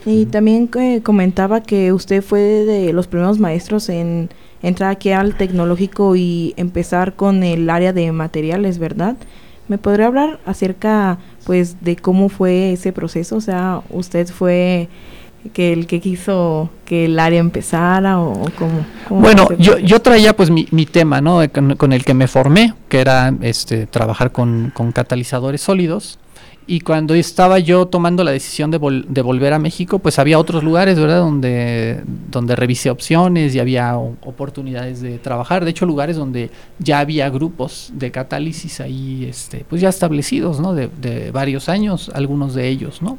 Y 0.06 0.26
también 0.28 0.70
eh, 0.80 1.02
comentaba 1.02 1.62
que 1.62 1.94
usted 1.94 2.22
fue 2.22 2.40
de 2.40 2.94
los 2.94 3.08
primeros 3.08 3.40
maestros 3.40 3.90
en 3.90 4.30
entrar 4.62 4.92
aquí 4.92 5.12
al 5.12 5.36
tecnológico 5.36 6.16
y 6.16 6.54
empezar 6.58 7.16
con 7.16 7.44
el 7.44 7.70
área 7.70 7.94
de 7.94 8.12
materiales, 8.12 8.80
¿verdad? 8.80 9.16
¿Me 9.68 9.78
podría 9.78 10.08
hablar 10.08 10.40
acerca, 10.46 11.18
pues, 11.46 11.82
de 11.82 11.96
cómo 11.96 12.30
fue 12.30 12.74
ese 12.74 12.94
proceso? 12.94 13.36
O 13.36 13.42
sea, 13.42 13.82
¿usted 13.90 14.28
fue 14.28 14.88
que 15.54 15.74
el 15.74 15.88
que 15.88 16.02
quiso 16.02 16.70
que 16.86 17.06
el 17.06 17.20
área 17.20 17.40
empezara 17.40 18.20
o, 18.20 18.50
cómo, 18.58 19.22
bueno 19.22 19.48
yo, 19.58 19.78
yo 19.78 20.02
traía 20.02 20.36
pues 20.36 20.50
mi, 20.50 20.68
mi 20.72 20.86
tema 20.86 21.22
no 21.22 21.42
con, 21.52 21.94
el 21.94 22.04
que 22.04 22.14
me 22.14 22.28
formé 22.28 22.74
que 22.90 23.00
era 23.00 23.34
este 23.42 23.86
trabajar 23.86 24.32
con, 24.32 24.72
con 24.76 24.92
catalizadores 24.92 25.62
sólidos 25.62 26.20
y 26.70 26.82
cuando 26.82 27.14
estaba 27.14 27.60
yo 27.60 27.88
tomando 27.88 28.26
la 28.26 28.32
decisión 28.32 28.72
de, 28.72 28.78
volver 28.78 29.54
a 29.54 29.60
México, 29.60 30.00
pues 30.00 30.20
había 30.20 30.38
otros 30.38 30.66
lugares, 30.66 31.00
¿verdad? 31.00 31.20
Donde, 31.20 32.04
donde 32.30 32.58
revisé 32.58 32.90
opciones 32.90 33.56
y 33.56 33.60
había 33.60 33.96
oportunidades 33.96 35.02
de 35.02 35.18
trabajar. 35.18 35.64
De 35.64 35.72
hecho, 35.72 35.86
lugares 35.86 36.18
donde 36.18 36.52
ya 36.78 37.00
había 37.00 37.30
grupos 37.30 37.92
de 37.94 38.12
catálisis 38.12 38.82
ahí, 38.82 39.26
este, 39.30 39.66
pues 39.70 39.82
ya 39.82 39.88
establecidos, 39.88 40.60
¿no? 40.60 40.74
De 40.74 41.32
varios 41.32 41.70
años, 41.70 42.12
algunos 42.14 42.54
de 42.54 42.68
ellos, 42.68 43.02
¿no? 43.02 43.18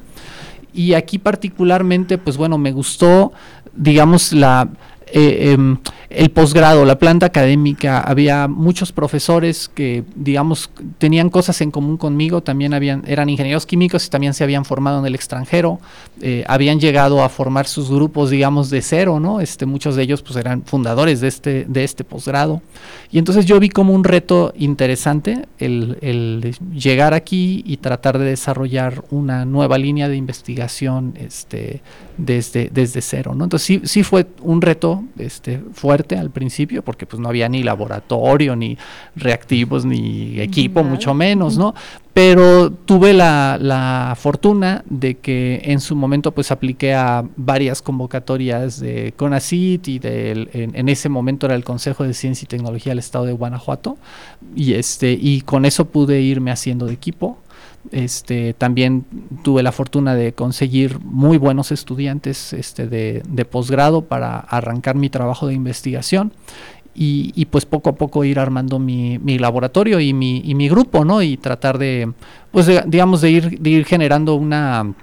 Y 0.75 0.93
aquí 0.93 1.19
particularmente, 1.19 2.19
pues 2.19 2.37
bueno, 2.37 2.59
me 2.59 2.73
gustó, 2.73 3.33
digamos, 3.75 4.33
la 4.33 4.69
eh, 5.13 5.53
em, 5.53 5.79
el 6.11 6.31
posgrado, 6.31 6.85
la 6.87 6.99
planta 6.99 7.27
académica, 7.27 8.01
había 8.01 8.49
muchos 8.49 8.93
profesores 8.93 9.69
que, 9.69 10.05
digamos, 10.15 10.71
tenían 10.97 11.29
cosas 11.29 11.61
en 11.61 11.71
común 11.71 11.99
conmigo, 11.99 12.43
también 12.43 12.73
habían, 12.73 13.05
eran 13.07 13.29
ingenieros 13.29 13.67
químicos 13.67 14.07
y 14.07 14.11
también 14.11 14.33
se 14.33 14.43
habían 14.43 14.65
formado 14.65 15.01
en 15.01 15.07
el 15.07 15.15
extranjero, 15.15 15.81
eh, 16.23 16.45
habían 16.49 16.81
llegado 16.81 17.23
a 17.23 17.29
formar 17.29 17.67
sus 17.67 17.91
grupos, 17.91 18.31
digamos, 18.31 18.71
de 18.71 18.81
cero, 18.81 19.21
¿no? 19.21 19.41
Este, 19.41 19.67
muchos 19.67 19.97
de 19.97 20.03
ellos 20.05 20.23
pues 20.23 20.37
eran 20.37 20.63
fundadores 20.63 21.21
de 21.21 21.29
este, 21.29 21.65
de 21.69 21.85
este 21.85 22.05
posgrado. 22.05 22.63
Y 23.11 23.19
entonces 23.19 23.45
yo 23.45 23.61
vi 23.61 23.69
como 23.69 23.93
un 23.93 24.05
reto 24.05 24.55
interesante 24.57 25.47
el, 25.59 25.99
el 26.01 26.57
llegar 26.73 27.13
aquí 27.13 27.63
y 27.67 27.77
tratar 27.77 28.19
de 28.19 28.25
desarrollar 28.25 29.05
una 29.11 29.45
nueva 29.45 29.77
línea 29.77 30.09
de 30.09 30.17
investigación 30.17 31.15
este, 31.19 31.83
desde, 32.19 32.69
desde 32.73 33.01
cero, 33.01 33.35
¿no? 33.35 33.45
Entonces 33.45 33.65
sí, 33.65 33.81
sí 33.85 34.03
fue 34.03 34.27
un 34.43 34.61
reto 34.61 35.05
este, 35.19 35.63
fuerte 35.73 36.19
al 36.19 36.31
principio, 36.31 36.83
porque 36.83 37.07
pues 37.07 37.21
no 37.21 37.29
había 37.29 37.49
ni 37.49 37.63
laboratorio, 37.63 38.57
ni 38.57 38.77
reactivos, 39.17 39.85
ni 39.85 40.41
equipo, 40.41 40.83
mucho 40.83 41.15
menos, 41.15 41.57
¿no? 41.57 41.75
Pero 42.13 42.73
tuve 42.73 43.13
la, 43.13 43.57
la, 43.61 44.17
fortuna 44.19 44.83
de 44.91 45.15
que 45.19 45.61
en 45.65 45.79
su 45.81 45.95
momento 45.95 46.33
pues 46.33 46.51
apliqué 46.51 46.93
a 46.93 47.25
varias 47.37 47.81
convocatorias 47.81 48.81
de 48.81 49.15
CONACIT 49.17 49.87
y 49.87 49.99
de, 50.01 50.49
en, 50.53 50.75
en, 50.75 50.89
ese 50.89 51.09
momento 51.09 51.47
era 51.47 51.55
el 51.55 51.63
Consejo 51.63 52.03
de 52.03 52.15
Ciencia 52.15 52.45
y 52.45 52.49
Tecnología 52.49 52.91
del 52.91 52.99
Estado 52.99 53.27
de 53.27 53.33
Guanajuato 53.33 53.99
y, 54.57 54.73
este, 54.75 55.13
y 55.13 55.43
con 55.43 55.65
eso 55.65 55.85
pude 55.85 56.21
irme 56.21 56.51
haciendo 56.51 56.87
de 56.87 56.95
equipo 56.95 57.39
este, 57.91 58.55
también 58.55 59.05
tuve 59.43 59.63
la 59.63 59.73
fortuna 59.73 60.15
de 60.15 60.33
conseguir 60.33 60.99
muy 61.01 61.39
buenos 61.39 61.73
estudiantes 61.73 62.53
este, 62.53 62.87
de, 62.87 63.45
posgrado 63.45 64.03
para 64.03 64.39
arrancar 64.39 64.97
mi 64.97 65.09
trabajo 65.09 65.47
de 65.47 65.55
investigación 65.55 66.33
y, 67.01 67.45
pues 67.47 67.65
poco 67.65 67.91
a 67.91 67.95
poco 67.95 68.25
ir 68.25 68.41
armando 68.41 68.81
mi, 68.81 69.19
laboratorio 69.39 70.01
y 70.01 70.13
mi, 70.13 70.43
y 70.45 70.57
mi, 70.57 70.69
grupo, 70.69 71.05
¿no? 71.05 71.23
Y 71.23 71.37
tratar 71.37 71.79
de, 71.79 72.13
pues 72.51 72.69
digamos, 72.87 73.21
de 73.21 73.31
ir, 73.31 73.61
de 73.61 73.71
ir 73.71 73.85
generando 73.85 74.35
una 74.35 74.95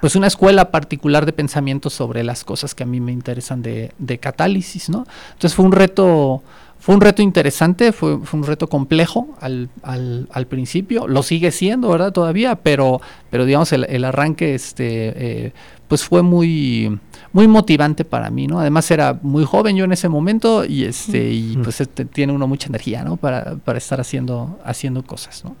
pues 0.00 0.16
una 0.16 0.26
escuela 0.26 0.72
particular 0.72 1.26
de 1.26 1.32
pensamiento 1.32 1.88
sobre 1.88 2.24
las 2.24 2.42
cosas 2.42 2.74
que 2.74 2.82
a 2.82 2.86
mí 2.86 3.00
me 3.00 3.12
interesan 3.12 3.62
de, 3.62 3.92
de 3.98 4.18
catálisis, 4.18 4.90
¿no? 4.90 5.06
Entonces 5.34 5.54
fue 5.54 5.64
un 5.64 5.70
reto 5.70 6.42
fue 6.82 6.96
un 6.96 7.00
reto 7.00 7.22
interesante, 7.22 7.92
fue, 7.92 8.16
un 8.16 8.42
reto 8.42 8.66
complejo 8.66 9.28
al, 9.40 9.68
al, 9.84 10.28
al, 10.32 10.46
principio, 10.48 11.06
lo 11.06 11.22
sigue 11.22 11.52
siendo, 11.52 11.88
¿verdad? 11.88 12.10
Todavía, 12.10 12.56
pero, 12.56 13.00
pero 13.30 13.44
digamos, 13.44 13.72
el, 13.72 13.84
el 13.84 14.04
arranque 14.04 14.56
este, 14.56 15.12
eh, 15.46 15.52
pues 15.86 16.02
fue 16.02 16.22
muy, 16.22 16.98
muy 17.32 17.46
motivante 17.46 18.04
para 18.04 18.30
mí, 18.30 18.48
¿no? 18.48 18.58
Además 18.58 18.90
era 18.90 19.16
muy 19.22 19.44
joven 19.44 19.76
yo 19.76 19.84
en 19.84 19.92
ese 19.92 20.08
momento 20.08 20.64
y, 20.64 20.82
este, 20.82 21.30
y 21.30 21.56
pues 21.62 21.80
este, 21.80 22.04
tiene 22.04 22.32
uno 22.32 22.48
mucha 22.48 22.66
energía, 22.66 23.04
¿no? 23.04 23.16
Para, 23.16 23.54
para 23.58 23.78
estar 23.78 24.00
haciendo, 24.00 24.58
haciendo 24.64 25.04
cosas, 25.04 25.44
¿no? 25.44 25.54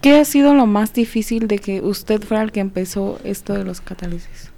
¿Qué 0.00 0.18
ha 0.18 0.24
sido 0.24 0.54
lo 0.54 0.66
más 0.66 0.92
difícil 0.92 1.46
de 1.46 1.60
que 1.60 1.82
usted 1.82 2.20
fuera 2.20 2.42
el 2.42 2.50
que 2.50 2.58
empezó 2.58 3.20
esto 3.22 3.52
de 3.52 3.62
los 3.62 3.80
catálisis? 3.80 4.51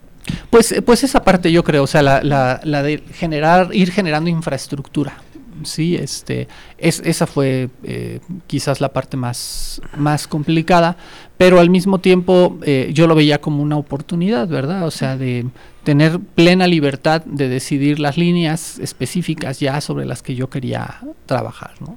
Pues, 0.50 0.72
eh, 0.72 0.82
pues 0.82 1.04
esa 1.04 1.22
parte 1.22 1.52
yo 1.52 1.64
creo, 1.64 1.82
o 1.82 1.86
sea, 1.86 2.02
la, 2.02 2.82
de 2.82 3.02
generar, 3.12 3.70
ir 3.72 3.90
generando 3.90 4.30
infraestructura. 4.30 5.22
Sí, 5.62 5.94
este, 5.94 6.48
es, 6.78 7.00
esa 7.04 7.26
fue 7.26 7.70
eh, 7.84 8.20
quizás 8.48 8.80
la 8.80 8.92
parte 8.92 9.16
más, 9.16 9.80
más 9.96 10.26
complicada, 10.26 10.96
pero 11.38 11.60
al 11.60 11.70
mismo 11.70 12.00
tiempo 12.00 12.58
eh, 12.62 12.90
yo 12.92 13.06
lo 13.06 13.14
veía 13.14 13.40
como 13.40 13.62
una 13.62 13.76
oportunidad, 13.76 14.48
¿verdad? 14.48 14.84
O 14.84 14.90
sea, 14.90 15.16
de 15.16 15.46
tener 15.84 16.18
plena 16.18 16.66
libertad 16.66 17.22
de 17.24 17.48
decidir 17.48 18.00
las 18.00 18.18
líneas 18.18 18.80
específicas 18.80 19.60
ya 19.60 19.80
sobre 19.80 20.06
las 20.06 20.22
que 20.22 20.34
yo 20.34 20.50
quería 20.50 21.00
trabajar, 21.26 21.72
¿no? 21.80 21.96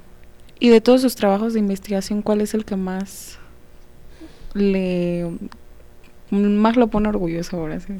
Y 0.60 0.68
de 0.68 0.80
todos 0.80 1.02
sus 1.02 1.16
trabajos 1.16 1.54
de 1.54 1.60
investigación, 1.60 2.22
¿cuál 2.22 2.40
es 2.40 2.54
el 2.54 2.64
que 2.64 2.76
más 2.76 3.38
le 4.54 5.26
más 6.30 6.76
lo 6.76 6.88
pone 6.88 7.08
orgulloso 7.08 7.56
ahora. 7.56 7.80
Sí, 7.80 7.92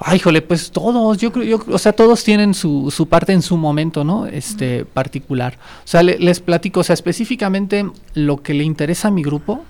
Ay, 0.00 0.20
jole, 0.20 0.42
pues 0.42 0.70
todos, 0.70 1.18
yo 1.18 1.32
creo, 1.32 1.44
yo, 1.44 1.64
o 1.72 1.78
sea, 1.78 1.92
todos 1.92 2.22
tienen 2.22 2.54
su, 2.54 2.92
su 2.92 3.08
parte 3.08 3.32
en 3.32 3.42
su 3.42 3.56
momento, 3.56 4.04
¿no? 4.04 4.26
Este, 4.26 4.84
particular. 4.84 5.58
O 5.84 5.88
sea, 5.88 6.04
les 6.04 6.38
platico, 6.38 6.80
o 6.80 6.84
sea, 6.84 6.94
específicamente 6.94 7.84
lo 8.14 8.36
que 8.36 8.54
le 8.54 8.62
interesa 8.62 9.08
a 9.08 9.10
mi 9.10 9.24
grupo 9.24 9.64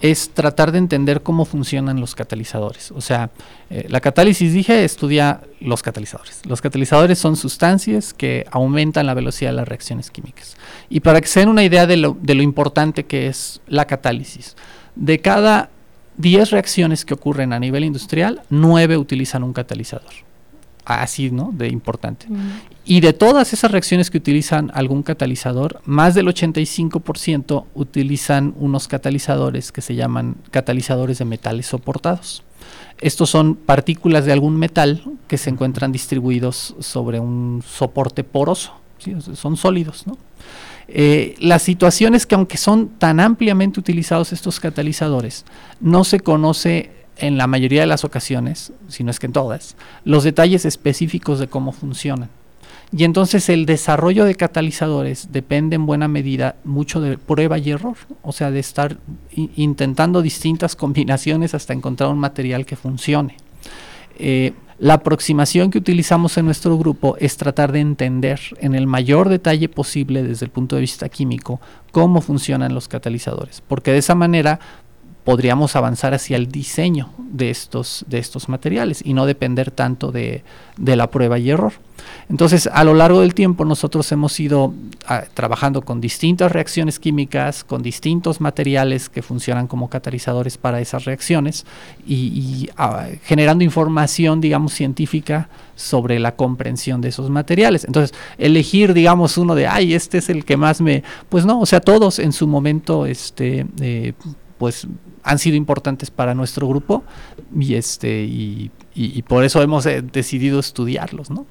es 0.00 0.30
tratar 0.30 0.72
de 0.72 0.78
entender 0.78 1.22
cómo 1.22 1.44
funcionan 1.44 2.00
los 2.00 2.14
catalizadores. 2.14 2.92
O 2.92 3.00
sea, 3.00 3.30
eh, 3.70 3.86
la 3.88 4.00
catálisis, 4.00 4.52
dije, 4.52 4.84
estudia 4.84 5.42
los 5.60 5.82
catalizadores. 5.82 6.42
Los 6.46 6.60
catalizadores 6.60 7.18
son 7.18 7.36
sustancias 7.36 8.14
que 8.14 8.46
aumentan 8.50 9.06
la 9.06 9.14
velocidad 9.14 9.50
de 9.50 9.56
las 9.56 9.68
reacciones 9.68 10.10
químicas. 10.10 10.56
Y 10.88 11.00
para 11.00 11.20
que 11.20 11.26
se 11.26 11.40
den 11.40 11.48
una 11.48 11.64
idea 11.64 11.86
de 11.86 11.96
lo, 11.96 12.16
de 12.20 12.34
lo 12.34 12.42
importante 12.42 13.06
que 13.06 13.26
es 13.26 13.60
la 13.66 13.86
catálisis, 13.86 14.56
de 14.94 15.20
cada 15.20 15.70
10 16.18 16.50
reacciones 16.50 17.04
que 17.04 17.14
ocurren 17.14 17.52
a 17.52 17.58
nivel 17.58 17.84
industrial, 17.84 18.42
9 18.50 18.96
utilizan 18.96 19.42
un 19.42 19.52
catalizador. 19.52 20.12
Así, 20.84 21.30
¿no? 21.30 21.50
De 21.52 21.68
importante. 21.68 22.26
Y 22.84 23.00
de 23.00 23.12
todas 23.12 23.52
esas 23.52 23.70
reacciones 23.70 24.10
que 24.10 24.16
utilizan 24.16 24.70
algún 24.72 25.02
catalizador, 25.02 25.82
más 25.84 26.14
del 26.14 26.28
85% 26.28 27.66
utilizan 27.74 28.54
unos 28.58 28.88
catalizadores 28.88 29.70
que 29.70 29.82
se 29.82 29.94
llaman 29.94 30.36
catalizadores 30.50 31.18
de 31.18 31.26
metales 31.26 31.66
soportados. 31.66 32.42
Estos 33.00 33.28
son 33.28 33.54
partículas 33.54 34.24
de 34.24 34.32
algún 34.32 34.56
metal 34.56 35.02
que 35.28 35.36
se 35.36 35.50
encuentran 35.50 35.92
distribuidos 35.92 36.74
sobre 36.80 37.20
un 37.20 37.62
soporte 37.66 38.24
poroso. 38.24 38.72
Son 39.34 39.56
sólidos, 39.56 40.06
¿no? 40.06 40.16
Eh, 40.88 41.36
la 41.38 41.58
situación 41.58 42.14
es 42.14 42.26
que 42.26 42.34
aunque 42.34 42.56
son 42.56 42.88
tan 42.98 43.20
ampliamente 43.20 43.78
utilizados 43.78 44.32
estos 44.32 44.58
catalizadores, 44.58 45.44
no 45.80 46.02
se 46.04 46.20
conoce 46.20 46.90
en 47.18 47.36
la 47.36 47.46
mayoría 47.46 47.82
de 47.82 47.86
las 47.86 48.04
ocasiones, 48.04 48.72
si 48.88 49.04
no 49.04 49.10
es 49.10 49.18
que 49.18 49.26
en 49.26 49.32
todas, 49.32 49.76
los 50.04 50.24
detalles 50.24 50.64
específicos 50.64 51.38
de 51.38 51.48
cómo 51.48 51.72
funcionan. 51.72 52.30
Y 52.90 53.04
entonces 53.04 53.50
el 53.50 53.66
desarrollo 53.66 54.24
de 54.24 54.34
catalizadores 54.34 55.30
depende 55.30 55.76
en 55.76 55.84
buena 55.84 56.08
medida 56.08 56.56
mucho 56.64 57.02
de 57.02 57.18
prueba 57.18 57.58
y 57.58 57.70
error, 57.70 57.96
o 58.22 58.32
sea, 58.32 58.50
de 58.50 58.60
estar 58.60 58.96
intentando 59.34 60.22
distintas 60.22 60.74
combinaciones 60.76 61.54
hasta 61.54 61.74
encontrar 61.74 62.08
un 62.10 62.18
material 62.18 62.64
que 62.64 62.76
funcione. 62.76 63.36
Eh, 64.18 64.54
la 64.78 64.94
aproximación 64.94 65.70
que 65.70 65.78
utilizamos 65.78 66.38
en 66.38 66.44
nuestro 66.44 66.78
grupo 66.78 67.16
es 67.18 67.36
tratar 67.36 67.72
de 67.72 67.80
entender 67.80 68.40
en 68.60 68.74
el 68.74 68.86
mayor 68.86 69.28
detalle 69.28 69.68
posible 69.68 70.22
desde 70.22 70.46
el 70.46 70.52
punto 70.52 70.76
de 70.76 70.82
vista 70.82 71.08
químico 71.08 71.60
cómo 71.90 72.20
funcionan 72.20 72.74
los 72.74 72.86
catalizadores, 72.86 73.60
porque 73.66 73.90
de 73.90 73.98
esa 73.98 74.14
manera 74.14 74.60
podríamos 75.28 75.76
avanzar 75.76 76.14
hacia 76.14 76.38
el 76.38 76.50
diseño 76.50 77.10
de 77.18 77.50
estos, 77.50 78.02
de 78.08 78.16
estos 78.16 78.48
materiales 78.48 79.02
y 79.04 79.12
no 79.12 79.26
depender 79.26 79.70
tanto 79.70 80.10
de, 80.10 80.42
la 80.78 81.10
prueba 81.10 81.38
y 81.38 81.50
error. 81.50 81.74
Entonces, 82.30 82.66
a 82.72 82.82
lo 82.82 82.94
largo 82.94 83.20
del 83.20 83.34
tiempo 83.34 83.66
nosotros 83.66 84.10
hemos 84.10 84.40
ido 84.40 84.72
ah, 85.06 85.24
trabajando 85.34 85.82
con 85.82 86.00
distintas 86.00 86.50
reacciones 86.50 86.98
químicas, 86.98 87.62
con 87.62 87.82
distintos 87.82 88.40
materiales 88.40 89.10
que 89.10 89.20
funcionan 89.20 89.66
como 89.66 89.90
catalizadores 89.90 90.56
para 90.56 90.80
esas 90.80 91.04
reacciones 91.04 91.66
y, 92.06 92.70
ah, 92.78 93.08
generando 93.22 93.62
información, 93.64 94.40
digamos, 94.40 94.72
científica 94.72 95.50
sobre 95.76 96.18
la 96.20 96.36
comprensión 96.36 97.02
de 97.02 97.10
esos 97.10 97.28
materiales. 97.28 97.84
Entonces, 97.84 98.16
elegir, 98.38 98.94
digamos, 98.94 99.36
uno 99.36 99.54
de, 99.54 99.66
ay, 99.66 99.92
este 99.92 100.16
es 100.16 100.30
el 100.30 100.46
que 100.46 100.56
más 100.56 100.80
me... 100.80 101.02
Pues 101.28 101.44
no, 101.44 101.60
o 101.60 101.66
sea, 101.66 101.80
todos 101.80 102.18
en 102.18 102.32
su 102.32 102.46
momento, 102.46 103.04
este... 103.04 103.66
Eh, 103.78 104.14
pues 104.56 104.88
han 105.28 105.38
sido 105.38 105.56
importantes 105.56 106.10
para 106.10 106.34
nuestro 106.34 106.66
grupo 106.66 107.04
y 107.54 107.74
este 107.74 108.24
y, 108.24 108.70
por 109.28 109.44
eso 109.44 109.62
hemos 109.62 109.84
eh, 109.86 110.02
decidido 110.02 110.58
estudiarlos, 110.58 111.30
¿no? 111.30 111.46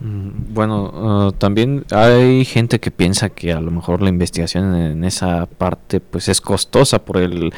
Mm, 0.00 0.52
bueno, 0.52 1.28
uh, 1.28 1.32
también 1.32 1.84
hay 1.90 2.44
gente 2.44 2.78
que 2.78 2.90
piensa 2.90 3.30
que 3.30 3.52
a 3.52 3.60
lo 3.60 3.70
mejor 3.70 4.02
la 4.02 4.10
investigación 4.10 4.74
en, 4.74 5.04
esa 5.04 5.46
parte 5.46 6.00
pues 6.00 6.28
es 6.28 6.40
costosa 6.40 7.04
por 7.04 7.16
el 7.16 7.52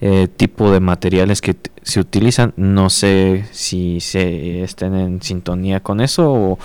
eh, 0.00 0.28
tipo 0.36 0.72
de 0.72 0.80
materiales 0.80 1.40
que 1.40 1.54
se 1.82 2.00
utilizan. 2.00 2.52
No 2.56 2.90
sé 2.90 3.44
si 3.52 4.00
se 4.00 4.64
estén 4.64 4.94
en 4.94 5.22
sintonía 5.22 5.80
con 5.80 6.00
eso 6.00 6.32
o, 6.32 6.58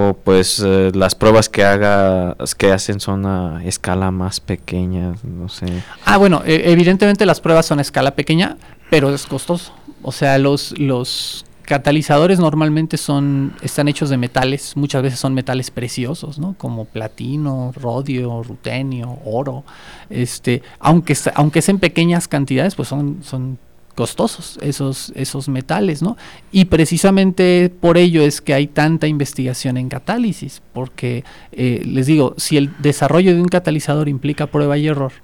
o 0.00 0.14
pues 0.14 0.62
eh, 0.64 0.92
las 0.94 1.16
pruebas 1.16 1.48
que 1.48 1.64
haga 1.64 2.36
que 2.56 2.70
hacen 2.70 3.00
son 3.00 3.26
a 3.26 3.64
escala 3.64 4.12
más 4.12 4.38
pequeña 4.38 5.14
no 5.24 5.48
sé. 5.48 5.66
Ah 6.04 6.18
bueno 6.18 6.42
e, 6.46 6.70
evidentemente 6.70 7.26
las 7.26 7.40
pruebas 7.40 7.66
son 7.66 7.80
a 7.80 7.82
escala 7.82 8.12
pequeña 8.12 8.58
pero 8.90 9.12
es 9.12 9.26
costoso. 9.26 9.72
O 10.02 10.12
sea 10.12 10.38
los 10.38 10.78
los 10.78 11.44
catalizadores 11.62 12.38
normalmente 12.38 12.96
son 12.96 13.54
están 13.60 13.88
hechos 13.88 14.08
de 14.08 14.18
metales 14.18 14.76
muchas 14.76 15.02
veces 15.02 15.18
son 15.18 15.34
metales 15.34 15.72
preciosos 15.72 16.38
no 16.38 16.54
como 16.56 16.84
platino 16.84 17.72
rodio 17.74 18.44
rutenio 18.44 19.18
oro. 19.24 19.64
Este 20.10 20.62
aunque 20.78 21.16
aunque 21.34 21.58
es 21.58 21.68
en 21.68 21.80
pequeñas 21.80 22.28
cantidades 22.28 22.76
pues 22.76 22.86
son 22.86 23.18
son 23.24 23.58
costosos 23.98 24.60
esos, 24.62 25.12
esos 25.16 25.48
metales, 25.48 26.02
¿no? 26.02 26.16
Y 26.52 26.66
precisamente 26.66 27.68
por 27.68 27.98
ello 27.98 28.22
es 28.22 28.40
que 28.40 28.54
hay 28.54 28.68
tanta 28.68 29.08
investigación 29.08 29.76
en 29.76 29.88
catálisis, 29.88 30.62
porque 30.72 31.24
eh, 31.50 31.82
les 31.84 32.06
digo, 32.06 32.34
si 32.36 32.56
el 32.56 32.70
desarrollo 32.78 33.34
de 33.34 33.40
un 33.40 33.48
catalizador 33.48 34.08
implica 34.08 34.46
prueba 34.46 34.78
y 34.78 34.86
error, 34.86 35.14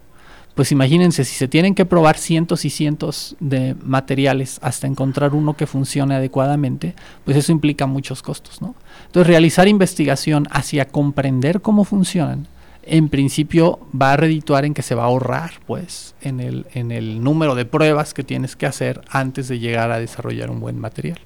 pues 0.57 0.73
imagínense, 0.73 1.25
si 1.25 1.37
se 1.37 1.47
tienen 1.47 1.77
que 1.77 1.85
probar 1.85 2.19
cientos 2.19 2.65
y 2.65 2.71
cientos 2.71 3.37
de 3.39 3.77
materiales 3.81 4.59
hasta 4.61 4.89
encontrar 4.89 5.35
uno 5.35 5.57
que 5.57 5.69
funcione 5.69 6.17
adecuadamente, 6.17 6.97
pues 7.25 7.37
eso 7.37 7.53
implica 7.53 7.87
muchos 7.87 8.23
costos, 8.23 8.61
¿no? 8.61 8.75
Entonces, 9.07 9.29
realizar 9.29 9.69
investigación 9.69 10.49
hacia 10.51 10.89
comprender 10.89 11.61
cómo 11.61 11.85
funcionan 11.85 12.49
en 12.87 13.09
principio 13.09 13.81
va 14.01 14.13
a 14.13 14.17
redituar 14.17 14.65
en 14.65 14.75
que 14.75 14.83
se 14.83 14.95
va 14.95 15.05
a 15.05 15.07
ahorrar, 15.07 15.53
pues, 15.67 16.15
en 16.21 16.41
el, 16.41 16.67
en 16.75 16.91
el 16.91 17.23
número 17.23 17.55
de 17.55 17.65
pruebas 17.65 18.15
que 18.15 18.25
tienes 18.25 18.57
que 18.57 18.67
hacer 18.67 19.01
antes 19.09 19.49
de 19.49 19.59
llegar 19.59 19.91
a 19.91 19.99
desarrollar 19.99 20.51
un 20.51 20.61
buen 20.61 20.79
material. 20.79 21.19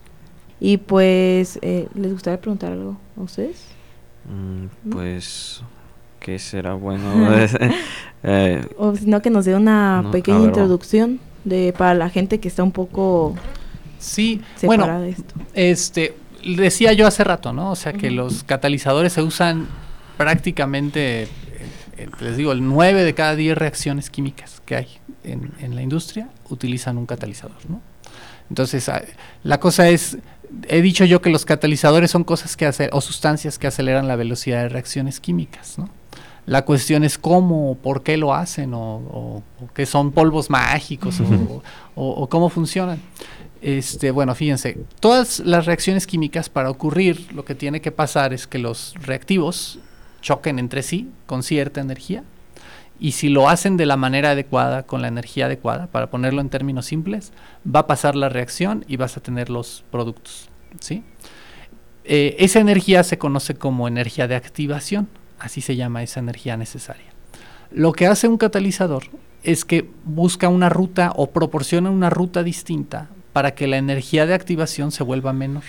Y 0.61 0.79
pues, 0.79 1.59
eh, 1.63 1.89
¿les 1.95 2.13
gustaría 2.13 2.41
preguntar 2.41 2.73
algo 2.73 2.97
a 3.17 3.21
ustedes? 3.21 3.65
Mm, 4.25 4.91
pues, 4.91 5.63
¿qué 6.21 6.39
será 6.39 6.75
bueno? 6.75 7.13
eh, 8.23 8.67
o 8.77 8.97
sino 8.97 9.23
que 9.23 9.31
nos 9.31 9.45
dé 9.45 9.55
una 9.55 10.09
pequeña 10.11 10.45
introducción 10.45 11.21
de 11.45 11.73
para 11.77 11.95
la 11.95 12.11
gente 12.11 12.41
que 12.41 12.49
está 12.49 12.63
un 12.63 12.73
poco 12.73 13.35
sí, 13.99 14.43
bueno, 14.63 15.01
de 15.01 15.11
esto. 15.11 15.35
Este, 15.55 16.15
decía 16.45 16.93
yo 16.93 17.07
hace 17.07 17.25
rato, 17.25 17.53
¿no? 17.53 17.71
O 17.71 17.77
sea, 17.77 17.93
que 17.93 18.11
los 18.11 18.43
catalizadores 18.45 19.13
se 19.13 19.23
usan 19.23 19.67
prácticamente 20.17 21.29
les 22.21 22.37
digo, 22.37 22.53
el 22.53 22.67
9 22.67 23.05
de 23.05 23.15
cada 23.15 23.35
10 23.35 23.57
reacciones 23.57 24.11
químicas 24.11 24.63
que 24.65 24.77
hay 24.77 24.89
en, 25.25 25.75
la 25.75 25.83
industria 25.83 26.29
utilizan 26.49 26.99
un 26.99 27.07
catalizador, 27.07 27.59
¿no? 27.69 27.81
Entonces, 28.49 28.89
ah, 28.89 29.03
la 29.43 29.61
cosa 29.61 29.89
es, 29.89 30.19
he 30.69 30.81
dicho 30.81 31.05
yo 31.05 31.21
que 31.21 31.31
los 31.31 31.45
catalizadores 31.45 32.11
son 32.11 32.25
cosas 32.25 32.57
que 32.57 32.67
hacen, 32.67 32.89
o 32.93 33.01
sustancias 33.01 33.59
que 33.59 33.67
aceleran 33.67 34.09
la 34.09 34.17
velocidad 34.17 34.63
de 34.63 34.69
reacciones 34.69 35.21
químicas, 35.21 35.79
¿no? 35.79 35.91
La 36.47 36.65
cuestión 36.65 37.05
es 37.05 37.19
cómo, 37.19 37.77
por 37.83 38.03
qué 38.03 38.17
lo 38.17 38.33
hacen, 38.33 38.73
o, 38.73 39.43
qué 39.75 39.85
son 39.85 40.13
polvos 40.13 40.49
mágicos, 40.49 41.21
o, 41.95 42.27
cómo 42.31 42.49
funcionan. 42.49 43.03
Este, 43.61 44.11
bueno, 44.13 44.35
fíjense, 44.35 44.79
todas 44.99 45.41
las 45.41 45.67
reacciones 45.67 46.07
químicas 46.07 46.49
para 46.49 46.71
ocurrir, 46.71 47.31
lo 47.35 47.45
que 47.45 47.55
tiene 47.55 47.83
que 47.83 47.93
pasar 47.93 48.33
es 48.33 48.47
que 48.47 48.59
los 48.59 48.95
reactivos 48.95 49.79
choquen 50.21 50.59
entre 50.59 50.83
sí 50.83 51.11
con 51.27 51.43
cierta 51.43 51.81
energía 51.81 52.25
y 53.01 53.13
si 53.13 53.29
lo 53.29 53.49
hacen 53.49 53.77
de 53.77 53.87
la 53.87 53.97
manera 53.97 54.33
adecuada, 54.33 54.83
con 54.83 55.03
la 55.03 55.09
energía 55.09 55.47
adecuada, 55.47 55.87
para 55.87 56.11
ponerlo 56.11 56.41
en 56.41 56.49
términos 56.49 56.87
simples, 56.87 57.33
va 57.65 57.81
a 57.81 57.87
pasar 57.87 58.17
la 58.17 58.29
reacción 58.29 58.85
y 58.89 58.97
vas 58.97 59.17
a 59.17 59.21
tener 59.21 59.51
los 59.51 59.85
productos. 59.91 60.49
¿sí? 60.81 61.05
Eh, 62.05 62.37
esa 62.41 62.59
energía 62.59 63.05
se 63.05 63.19
conoce 63.19 63.55
como 63.55 63.87
energía 63.87 64.27
de 64.27 64.35
activación, 64.35 65.09
así 65.39 65.61
se 65.61 65.77
llama 65.77 66.03
esa 66.03 66.21
energía 66.21 66.57
necesaria. 66.57 67.07
Lo 67.71 67.93
que 67.93 68.07
hace 68.07 68.27
un 68.27 68.39
catalizador 68.39 69.05
es 69.45 69.65
que 69.65 69.89
busca 70.05 70.49
una 70.49 70.69
ruta 70.69 71.13
o 71.15 71.31
proporciona 71.31 71.91
una 71.91 72.11
ruta 72.11 72.43
distinta 72.43 73.09
para 73.33 73.55
que 73.55 73.69
la 73.69 73.77
energía 73.77 74.27
de 74.27 74.35
activación 74.35 74.91
se 74.91 75.05
vuelva 75.05 75.33
menor. 75.33 75.63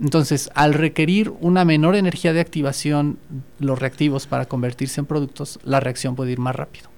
Entonces, 0.00 0.50
al 0.54 0.72
requerir 0.74 1.32
una 1.40 1.64
menor 1.64 1.94
energía 1.94 2.32
de 2.32 2.40
activación, 2.40 3.18
los 3.58 3.78
reactivos 3.78 4.26
para 4.26 4.46
convertirse 4.46 5.00
en 5.00 5.06
productos, 5.06 5.58
la 5.62 5.78
reacción 5.78 6.16
puede 6.16 6.32
ir 6.32 6.38
más 6.38 6.56
rápido, 6.56 6.88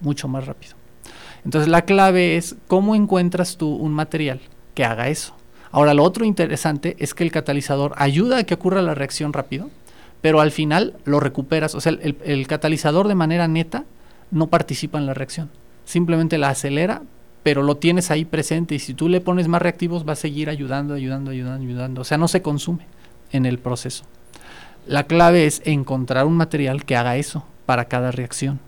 mucho 0.00 0.26
más 0.26 0.46
rápido. 0.46 0.74
Entonces, 1.44 1.68
la 1.68 1.82
clave 1.82 2.36
es 2.36 2.56
cómo 2.66 2.94
encuentras 2.94 3.58
tú 3.58 3.68
un 3.74 3.92
material 3.92 4.40
que 4.74 4.84
haga 4.84 5.08
eso. 5.08 5.36
Ahora, 5.70 5.92
lo 5.92 6.02
otro 6.02 6.24
interesante 6.24 6.96
es 6.98 7.12
que 7.12 7.24
el 7.24 7.30
catalizador 7.30 7.92
ayuda 7.96 8.38
a 8.38 8.44
que 8.44 8.54
ocurra 8.54 8.80
la 8.80 8.94
reacción 8.94 9.34
rápido, 9.34 9.68
pero 10.22 10.40
al 10.40 10.50
final 10.50 10.94
lo 11.04 11.20
recuperas. 11.20 11.74
O 11.74 11.80
sea, 11.80 11.92
el, 11.92 12.16
el 12.24 12.46
catalizador 12.46 13.06
de 13.06 13.14
manera 13.14 13.48
neta 13.48 13.84
no 14.30 14.46
participa 14.46 14.98
en 14.98 15.06
la 15.06 15.14
reacción, 15.14 15.50
simplemente 15.84 16.38
la 16.38 16.48
acelera, 16.48 17.02
pero 17.46 17.62
lo 17.62 17.76
tienes 17.76 18.10
ahí 18.10 18.24
presente 18.24 18.74
y 18.74 18.80
si 18.80 18.92
tú 18.92 19.08
le 19.08 19.20
pones 19.20 19.46
más 19.46 19.62
reactivos 19.62 20.04
va 20.04 20.14
a 20.14 20.16
seguir 20.16 20.50
ayudando, 20.50 20.94
ayudando, 20.94 21.30
ayudando, 21.30 21.64
ayudando. 21.64 22.00
O 22.00 22.04
sea, 22.04 22.18
no 22.18 22.26
se 22.26 22.42
consume 22.42 22.86
en 23.30 23.46
el 23.46 23.60
proceso. 23.60 24.02
La 24.88 25.04
clave 25.04 25.46
es 25.46 25.62
encontrar 25.64 26.26
un 26.26 26.36
material 26.36 26.84
que 26.84 26.96
haga 26.96 27.16
eso 27.16 27.46
para 27.64 27.84
cada 27.84 28.10
reacción. 28.10 28.58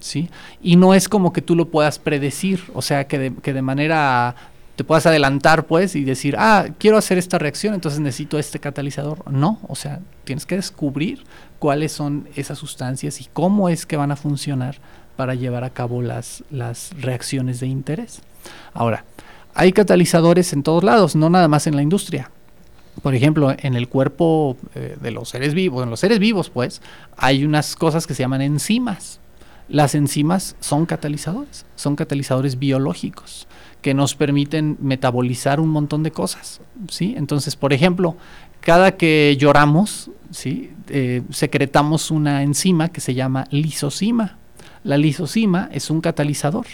¿sí? 0.00 0.28
Y 0.60 0.74
no 0.74 0.92
es 0.92 1.08
como 1.08 1.32
que 1.32 1.40
tú 1.40 1.54
lo 1.54 1.68
puedas 1.68 2.00
predecir, 2.00 2.64
o 2.74 2.82
sea, 2.82 3.06
que 3.06 3.16
de, 3.16 3.32
que 3.32 3.52
de 3.52 3.62
manera 3.62 4.34
te 4.74 4.82
puedas 4.82 5.06
adelantar 5.06 5.68
pues 5.68 5.94
y 5.94 6.02
decir, 6.02 6.34
ah, 6.36 6.66
quiero 6.80 6.96
hacer 6.96 7.18
esta 7.18 7.38
reacción, 7.38 7.74
entonces 7.74 8.00
necesito 8.00 8.40
este 8.40 8.58
catalizador. 8.58 9.30
No, 9.30 9.60
o 9.68 9.76
sea, 9.76 10.00
tienes 10.24 10.46
que 10.46 10.56
descubrir 10.56 11.22
cuáles 11.60 11.92
son 11.92 12.28
esas 12.34 12.58
sustancias 12.58 13.20
y 13.20 13.26
cómo 13.32 13.68
es 13.68 13.86
que 13.86 13.96
van 13.96 14.10
a 14.10 14.16
funcionar 14.16 14.80
para 15.16 15.34
llevar 15.34 15.64
a 15.64 15.70
cabo 15.70 16.02
las, 16.02 16.44
las 16.50 16.90
reacciones 17.00 17.60
de 17.60 17.66
interés. 17.66 18.20
Ahora, 18.74 19.04
hay 19.54 19.72
catalizadores 19.72 20.52
en 20.52 20.62
todos 20.62 20.84
lados, 20.84 21.16
no 21.16 21.30
nada 21.30 21.48
más 21.48 21.66
en 21.66 21.76
la 21.76 21.82
industria. 21.82 22.30
Por 23.02 23.14
ejemplo, 23.14 23.54
en 23.58 23.74
el 23.74 23.88
cuerpo 23.88 24.56
eh, 24.74 24.96
de 25.00 25.10
los 25.10 25.28
seres 25.28 25.54
vivos, 25.54 25.82
en 25.82 25.90
los 25.90 26.00
seres 26.00 26.18
vivos, 26.18 26.50
pues, 26.50 26.82
hay 27.16 27.44
unas 27.44 27.76
cosas 27.76 28.06
que 28.06 28.14
se 28.14 28.22
llaman 28.22 28.42
enzimas. 28.42 29.20
Las 29.68 29.94
enzimas 29.94 30.56
son 30.60 30.86
catalizadores, 30.86 31.66
son 31.74 31.96
catalizadores 31.96 32.58
biológicos 32.58 33.48
que 33.82 33.94
nos 33.94 34.14
permiten 34.14 34.76
metabolizar 34.80 35.60
un 35.60 35.68
montón 35.68 36.02
de 36.02 36.10
cosas, 36.10 36.60
¿sí? 36.88 37.14
Entonces, 37.16 37.56
por 37.56 37.72
ejemplo, 37.72 38.16
cada 38.60 38.96
que 38.96 39.36
lloramos, 39.38 40.10
¿sí? 40.30 40.72
Eh, 40.88 41.22
secretamos 41.30 42.10
una 42.10 42.42
enzima 42.42 42.88
que 42.88 43.00
se 43.00 43.14
llama 43.14 43.46
lisocima. 43.50 44.38
La 44.86 44.96
lisocima 44.98 45.68
es 45.72 45.90
un 45.90 46.00
catalizador 46.00 46.66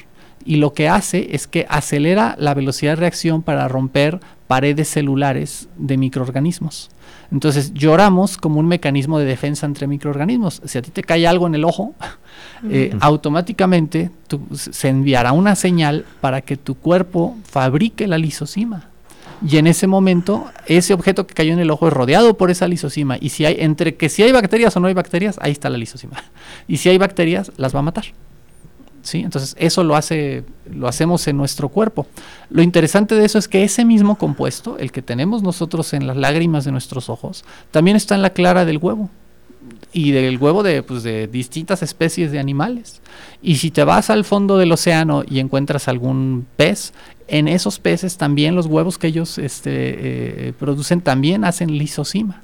y 0.45 0.57
lo 0.57 0.75
que 0.75 0.87
hace 0.87 1.35
es 1.35 1.47
que 1.47 1.65
acelera 1.71 2.37
la 2.39 2.53
velocidad 2.53 2.93
de 2.93 2.97
reacción 2.97 3.41
para 3.43 3.67
romper 3.69 4.21
paredes 4.49 4.89
celulares 4.89 5.71
de 5.79 5.97
microorganismos. 5.97 6.91
Entonces 7.31 7.73
lloramos 7.73 8.37
como 8.37 8.61
un 8.61 8.67
mecanismo 8.67 9.19
de 9.19 9.25
defensa 9.25 9.65
entre 9.65 9.87
microorganismos. 9.87 10.61
Si 10.67 10.77
a 10.77 10.83
ti 10.83 10.91
te 10.91 11.03
cae 11.03 11.27
algo 11.27 11.47
en 11.47 11.55
el 11.55 11.65
ojo, 11.65 11.95
eh, 12.71 12.95
automáticamente 13.01 14.11
se 14.53 14.89
enviará 14.91 15.33
una 15.33 15.55
señal 15.55 16.05
para 16.21 16.43
que 16.43 16.59
tu 16.59 16.75
cuerpo 16.75 17.39
fabrique 17.45 18.07
la 18.07 18.19
lisocima. 18.19 18.92
Y 19.45 19.57
en 19.57 19.67
ese 19.67 19.87
momento, 19.87 20.51
ese 20.67 20.95
objeto 20.95 21.27
que 21.27 21.35
cayó 21.35 21.53
en 21.53 21.59
el 21.59 21.71
ojo 21.71 21.89
es 21.89 21.93
rodeado 21.93 22.37
por 22.37 22.51
esa 22.51 22.69
lisocima. 22.69 23.17
Y 23.21 23.31
si 23.31 23.45
hay, 23.45 23.57
entre 23.59 23.97
que 23.97 24.09
si 24.09 24.23
hay 24.23 24.33
bacterias 24.33 24.77
o 24.77 24.81
no 24.81 24.87
hay 24.87 24.95
bacterias, 24.95 25.37
ahí 25.41 25.53
está 25.53 25.69
la 25.71 25.79
lisocima. 25.79 26.23
Y 26.69 26.77
si 26.77 26.89
hay 26.89 26.99
bacterias, 26.99 27.51
las 27.57 27.75
va 27.75 27.81
a 27.81 27.83
matar. 27.83 28.05
¿Sí? 29.03 29.19
Entonces, 29.19 29.57
eso 29.59 29.83
lo, 29.83 29.97
hace, 29.97 30.45
lo 30.71 30.87
hacemos 30.87 31.27
en 31.27 31.37
nuestro 31.37 31.69
cuerpo. 31.69 32.07
Lo 32.51 32.63
interesante 32.63 33.17
de 33.17 33.25
eso 33.25 33.39
es 33.39 33.49
que 33.49 33.65
ese 33.65 33.85
mismo 33.85 34.17
compuesto, 34.17 34.79
el 34.79 34.93
que 34.93 35.03
tenemos 35.03 35.43
nosotros 35.43 35.93
en 35.93 36.07
las 36.07 36.17
lágrimas 36.17 36.65
de 36.65 36.71
nuestros 36.71 37.09
ojos, 37.09 37.45
también 37.73 37.97
está 37.97 38.15
en 38.15 38.23
la 38.23 38.31
clara 38.31 38.65
del 38.65 38.79
huevo 38.79 39.11
y 39.93 40.13
del 40.13 40.39
huevo 40.39 40.63
de, 40.63 40.85
pues, 40.85 41.03
de 41.03 41.27
distintas 41.27 41.83
especies 41.83 42.31
de 42.31 42.39
animales. 42.39 43.02
Y 43.43 43.57
si 43.57 43.73
te 43.73 43.83
vas 43.83 44.09
al 44.09 44.25
fondo 44.25 44.57
del 44.57 44.71
océano 44.71 45.25
y 45.29 45.41
encuentras 45.41 45.89
algún 45.89 46.47
pez, 46.57 46.93
en 47.27 47.49
esos 47.49 47.81
peces 47.81 48.17
también 48.17 48.55
los 48.55 48.67
huevos 48.67 48.99
que 48.99 49.09
ellos 49.09 49.37
este, 49.39 50.49
eh, 50.49 50.53
producen 50.53 51.01
también 51.01 51.45
hacen 51.45 51.77
lisocima. 51.77 52.43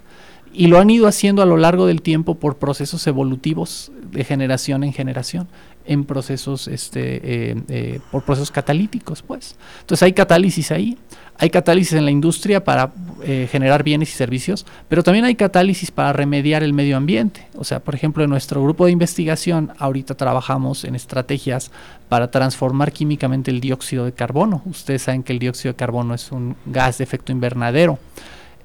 Y 0.53 0.67
lo 0.67 0.81
han 0.81 0.91
ido 0.91 1.07
haciendo 1.07 1.43
a 1.43 1.47
lo 1.47 1.57
largo 1.57 1.87
del 1.87 2.03
tiempo 2.03 2.35
por 2.35 2.57
procesos 2.57 3.07
evolutivos 3.07 3.93
de 4.11 4.25
generación 4.25 4.83
en 4.83 4.93
generación, 4.93 5.47
en 5.89 6.05
procesos, 6.05 6.69
este, 6.69 7.17
eh, 7.51 7.57
eh, 7.69 8.01
por 8.13 8.23
procesos 8.23 8.51
catalíticos, 8.51 9.23
pues. 9.23 9.57
Entonces 9.81 10.03
hay 10.05 10.13
catálisis 10.13 10.71
ahí. 10.71 10.97
Hay 11.41 11.51
catálisis 11.51 11.93
en 11.93 12.05
la 12.05 12.11
industria 12.11 12.65
para 12.65 12.93
eh, 13.23 13.49
generar 13.51 13.85
bienes 13.85 14.09
y 14.11 14.13
servicios, 14.17 14.67
pero 14.89 15.05
también 15.05 15.25
hay 15.25 15.37
catálisis 15.37 15.93
para 15.93 16.13
remediar 16.13 16.65
el 16.65 16.73
medio 16.73 16.97
ambiente. 16.97 17.47
O 17.55 17.63
sea, 17.63 17.79
por 17.79 17.95
ejemplo, 17.95 18.25
en 18.25 18.31
nuestro 18.31 18.61
grupo 18.61 18.87
de 18.87 18.91
investigación 18.91 19.71
ahorita 19.79 20.17
trabajamos 20.17 20.83
en 20.83 20.97
estrategias 20.97 21.71
para 22.09 22.33
transformar 22.33 22.91
químicamente 22.91 23.53
el 23.53 23.61
dióxido 23.61 24.05
de 24.05 24.13
carbono. 24.13 24.63
Ustedes 24.67 25.03
saben 25.03 25.23
que 25.23 25.33
el 25.33 25.39
dióxido 25.39 25.73
de 25.73 25.77
carbono 25.77 26.13
es 26.13 26.33
un 26.33 26.57
gas 26.67 26.99
de 26.99 27.05
efecto 27.05 27.31
invernadero. 27.31 28.01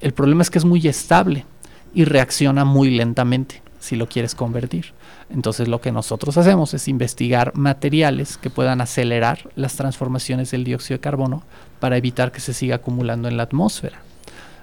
El 0.00 0.12
problema 0.12 0.42
es 0.42 0.50
que 0.50 0.58
es 0.58 0.64
muy 0.64 0.84
estable 0.88 1.46
y 1.94 2.04
reacciona 2.04 2.64
muy 2.64 2.90
lentamente 2.90 3.63
si 3.84 3.96
lo 3.96 4.08
quieres 4.08 4.34
convertir. 4.34 4.86
Entonces 5.28 5.68
lo 5.68 5.80
que 5.80 5.92
nosotros 5.92 6.38
hacemos 6.38 6.72
es 6.72 6.88
investigar 6.88 7.54
materiales 7.54 8.38
que 8.38 8.48
puedan 8.48 8.80
acelerar 8.80 9.50
las 9.56 9.76
transformaciones 9.76 10.50
del 10.50 10.64
dióxido 10.64 10.96
de 10.96 11.02
carbono 11.02 11.42
para 11.80 11.98
evitar 11.98 12.32
que 12.32 12.40
se 12.40 12.54
siga 12.54 12.76
acumulando 12.76 13.28
en 13.28 13.36
la 13.36 13.42
atmósfera. 13.42 13.98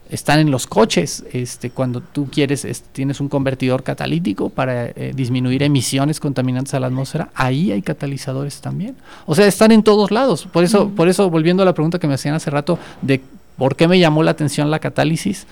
Están 0.09 0.39
en 0.39 0.49
los 0.49 0.65
coches, 0.65 1.23
este, 1.31 1.69
cuando 1.69 2.01
tú 2.01 2.29
quieres, 2.29 2.67
tienes 2.91 3.21
un 3.21 3.29
convertidor 3.29 3.83
catalítico 3.83 4.49
para 4.49 4.87
eh, 4.87 5.13
disminuir 5.15 5.61
emisiones 5.63 6.19
contaminantes 6.19 6.73
a 6.73 6.79
la 6.79 6.87
atmósfera, 6.87 7.29
ahí 7.35 7.71
hay 7.71 7.81
catalizadores 7.81 8.59
también. 8.59 8.95
O 9.25 9.35
sea, 9.35 9.45
están 9.45 9.71
en 9.71 9.83
todos 9.83 10.09
lados. 10.09 10.47
Por 10.51 10.63
eso, 10.63 10.89
por 10.89 11.07
eso 11.07 11.29
volviendo 11.29 11.61
a 11.63 11.65
la 11.65 11.73
pregunta 11.73 11.99
que 11.99 12.07
me 12.07 12.15
hacían 12.15 12.33
hace 12.33 12.49
rato 12.49 12.77
de 13.03 13.21
por 13.57 13.75
qué 13.75 13.87
me 13.87 13.99
llamó 13.99 14.23
la 14.23 14.31
atención 14.31 14.71
la 14.71 14.79
catálisis, 14.79 15.45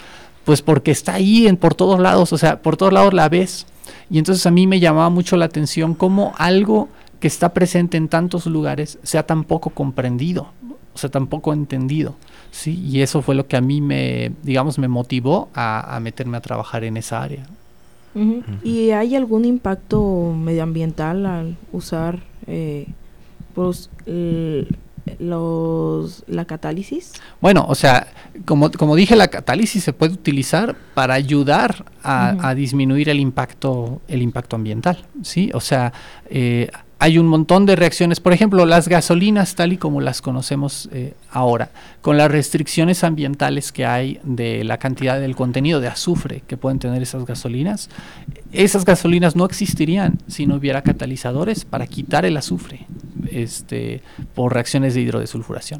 pues 0.49 0.63
porque 0.63 0.89
está 0.89 1.13
ahí 1.13 1.45
en, 1.45 1.57
por 1.57 1.75
todos 1.75 1.99
lados, 1.99 2.33
o 2.33 2.37
sea, 2.39 2.59
por 2.63 2.75
todos 2.75 2.91
lados 2.91 3.13
la 3.13 3.29
ves. 3.29 3.67
Y 4.09 4.17
entonces 4.17 4.47
a 4.47 4.49
mí 4.49 4.65
me 4.65 4.79
llamaba 4.79 5.11
mucho 5.11 5.37
la 5.37 5.45
atención 5.45 5.93
cómo 5.93 6.33
algo 6.39 6.89
que 7.19 7.27
está 7.27 7.53
presente 7.53 7.97
en 7.97 8.07
tantos 8.07 8.47
lugares 8.47 8.97
sea 9.03 9.27
tan 9.27 9.43
poco 9.43 9.69
comprendido, 9.69 10.47
o 10.95 10.97
sea, 10.97 11.11
tan 11.11 11.27
poco 11.27 11.53
entendido. 11.53 12.15
Sí, 12.49 12.83
y 12.83 13.01
eso 13.01 13.21
fue 13.21 13.35
lo 13.35 13.45
que 13.45 13.57
a 13.57 13.61
mí 13.61 13.79
me, 13.79 14.31
digamos, 14.41 14.79
me 14.79 14.87
motivó 14.87 15.49
a, 15.53 15.99
meterme 16.01 16.37
a 16.37 16.41
trabajar 16.41 16.83
en 16.83 16.97
esa 16.97 17.21
área. 17.21 17.45
¿Y 18.63 18.89
hay 18.89 19.15
algún 19.15 19.45
impacto 19.45 20.33
medioambiental 20.35 21.27
al 21.27 21.57
usar 21.71 22.23
eh, 22.47 22.87
pues, 23.53 23.91
los, 25.19 26.23
la 26.27 26.45
catálisis? 26.45 27.13
Bueno, 27.41 27.65
o 27.67 27.75
sea, 27.75 28.07
como, 28.45 28.71
como 28.71 28.95
dije, 28.95 29.15
la 29.15 29.27
catálisis 29.27 29.83
se 29.83 29.93
puede 29.93 30.13
utilizar 30.13 30.75
para 30.93 31.13
ayudar 31.13 31.85
a, 32.03 32.53
disminuir 32.55 33.09
el 33.09 33.19
impacto, 33.19 34.01
el 34.07 34.21
impacto 34.21 34.55
ambiental, 34.55 35.05
¿sí? 35.23 35.51
O 35.53 35.59
sea, 35.59 35.93
eh, 36.29 36.69
hay 37.01 37.17
un 37.17 37.27
montón 37.27 37.65
de 37.65 37.77
reacciones, 37.77 38.19
por 38.19 38.33
ejemplo, 38.33 38.65
las 38.65 38.89
gasolinas 38.89 39.55
tal 39.55 39.71
y 39.71 39.77
como 39.77 40.01
las 40.01 40.21
conocemos 40.21 40.89
eh, 40.91 41.13
ahora, 41.31 41.71
con 42.01 42.17
las 42.17 42.29
restricciones 42.29 43.05
ambientales 43.05 43.71
que 43.71 43.85
hay 43.85 44.19
de 44.23 44.65
la 44.65 44.77
cantidad 44.77 45.17
del 45.17 45.33
contenido 45.33 45.79
de 45.79 45.87
azufre 45.87 46.43
que 46.45 46.57
pueden 46.57 46.77
tener 46.77 47.01
esas 47.01 47.25
gasolinas, 47.25 47.89
esas 48.51 48.83
gasolinas 48.83 49.37
no 49.37 49.45
existirían 49.45 50.19
si 50.27 50.45
no 50.45 50.55
hubiera 50.55 50.81
catalizadores 50.81 51.63
para 51.63 51.87
quitar 51.87 52.25
el 52.25 52.35
azufre 52.35 52.85
este, 53.31 54.01
por 54.35 54.53
reacciones 54.53 54.93
de 54.93 55.01
hidrodesulfuración. 55.01 55.79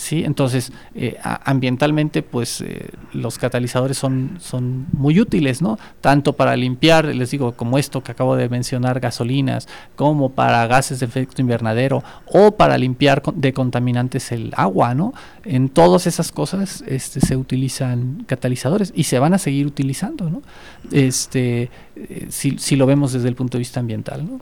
¿Sí? 0.00 0.24
Entonces, 0.24 0.72
eh, 0.94 1.18
ambientalmente, 1.22 2.22
pues 2.22 2.62
eh, 2.62 2.88
los 3.12 3.36
catalizadores 3.38 3.98
son, 3.98 4.38
son 4.40 4.86
muy 4.92 5.20
útiles, 5.20 5.60
¿no? 5.60 5.78
Tanto 6.00 6.32
para 6.32 6.56
limpiar, 6.56 7.04
les 7.04 7.30
digo, 7.30 7.52
como 7.52 7.76
esto 7.76 8.02
que 8.02 8.12
acabo 8.12 8.34
de 8.34 8.48
mencionar, 8.48 8.98
gasolinas, 8.98 9.68
como 9.96 10.30
para 10.30 10.66
gases 10.66 11.00
de 11.00 11.06
efecto 11.06 11.42
invernadero, 11.42 12.02
o 12.26 12.52
para 12.52 12.78
limpiar 12.78 13.22
de 13.34 13.52
contaminantes 13.52 14.32
el 14.32 14.52
agua, 14.56 14.94
¿no? 14.94 15.12
En 15.44 15.68
todas 15.68 16.06
esas 16.06 16.32
cosas 16.32 16.82
este, 16.86 17.20
se 17.20 17.36
utilizan 17.36 18.24
catalizadores 18.26 18.92
y 18.96 19.04
se 19.04 19.18
van 19.18 19.34
a 19.34 19.38
seguir 19.38 19.66
utilizando, 19.66 20.30
¿no? 20.30 20.42
Este, 20.90 21.70
eh, 21.94 22.26
si, 22.30 22.58
si 22.58 22.76
lo 22.76 22.86
vemos 22.86 23.12
desde 23.12 23.28
el 23.28 23.34
punto 23.34 23.58
de 23.58 23.60
vista 23.60 23.80
ambiental, 23.80 24.24
¿no? 24.24 24.40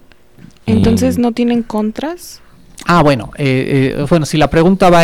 Entonces, 0.66 1.18
¿no 1.18 1.32
tienen 1.32 1.64
contras? 1.64 2.42
Ah, 2.90 3.02
bueno, 3.02 3.32
eh, 3.36 3.94
eh, 3.98 4.06
bueno, 4.08 4.24
si 4.24 4.38
la 4.38 4.48
pregunta 4.48 4.88
va 4.88 5.02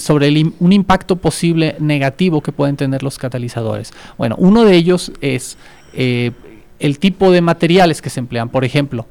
sobre 0.00 0.44
un 0.58 0.72
impacto 0.72 1.14
posible 1.14 1.76
negativo 1.78 2.40
que 2.40 2.50
pueden 2.50 2.76
tener 2.76 3.04
los 3.04 3.16
catalizadores. 3.16 3.92
Bueno, 4.18 4.34
uno 4.38 4.64
de 4.64 4.74
ellos 4.74 5.12
es 5.20 5.56
eh, 5.92 6.32
el 6.80 6.98
tipo 6.98 7.30
de 7.30 7.40
materiales 7.40 8.02
que 8.02 8.10
se 8.10 8.18
emplean. 8.18 8.48
Por 8.48 8.64
ejemplo, 8.64 9.06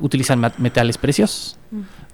utilizan 0.00 0.52
metales 0.58 0.98
preciosos. 0.98 1.58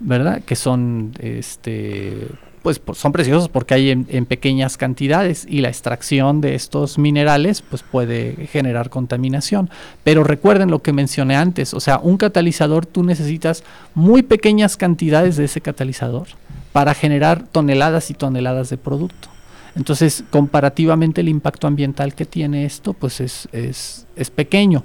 ¿verdad? 0.01 0.43
Que 0.45 0.57
son 0.57 1.13
este, 1.19 2.29
pues 2.67 2.99
son 2.99 3.13
preciosos 3.13 3.49
porque 3.49 3.75
hay 3.75 3.91
en, 3.91 4.27
pequeñas 4.27 4.77
cantidades 4.77 5.47
y 5.49 5.61
la 5.61 5.69
extracción 5.69 6.41
de 6.41 6.57
estos 6.57 6.99
minerales 6.99 7.63
pues 7.63 7.85
puede 7.85 8.49
generar 8.49 8.91
contaminación. 8.91 9.71
Pero 10.03 10.25
recuerden 10.25 10.73
lo 10.73 10.83
que 10.83 10.93
mencioné 10.93 11.37
antes, 11.37 11.75
o 11.75 11.81
sea, 11.81 12.01
un 12.01 12.17
catalizador 12.17 12.85
tú 12.85 13.05
necesitas 13.05 13.63
muy 13.95 14.23
pequeñas 14.23 14.77
cantidades 14.77 15.37
de 15.37 15.45
ese 15.45 15.61
catalizador 15.61 16.27
para 16.73 16.93
generar 16.93 17.45
toneladas 17.45 18.11
y 18.11 18.15
toneladas 18.15 18.69
de 18.69 18.79
producto. 18.79 19.29
Entonces, 19.77 20.25
comparativamente 20.31 21.21
el 21.21 21.29
impacto 21.29 21.69
ambiental 21.69 22.15
que 22.15 22.27
tiene 22.27 22.65
esto 22.65 22.95
pues 22.95 23.21
es, 23.21 23.49
es, 23.53 24.09
es 24.17 24.31
pequeño. 24.31 24.83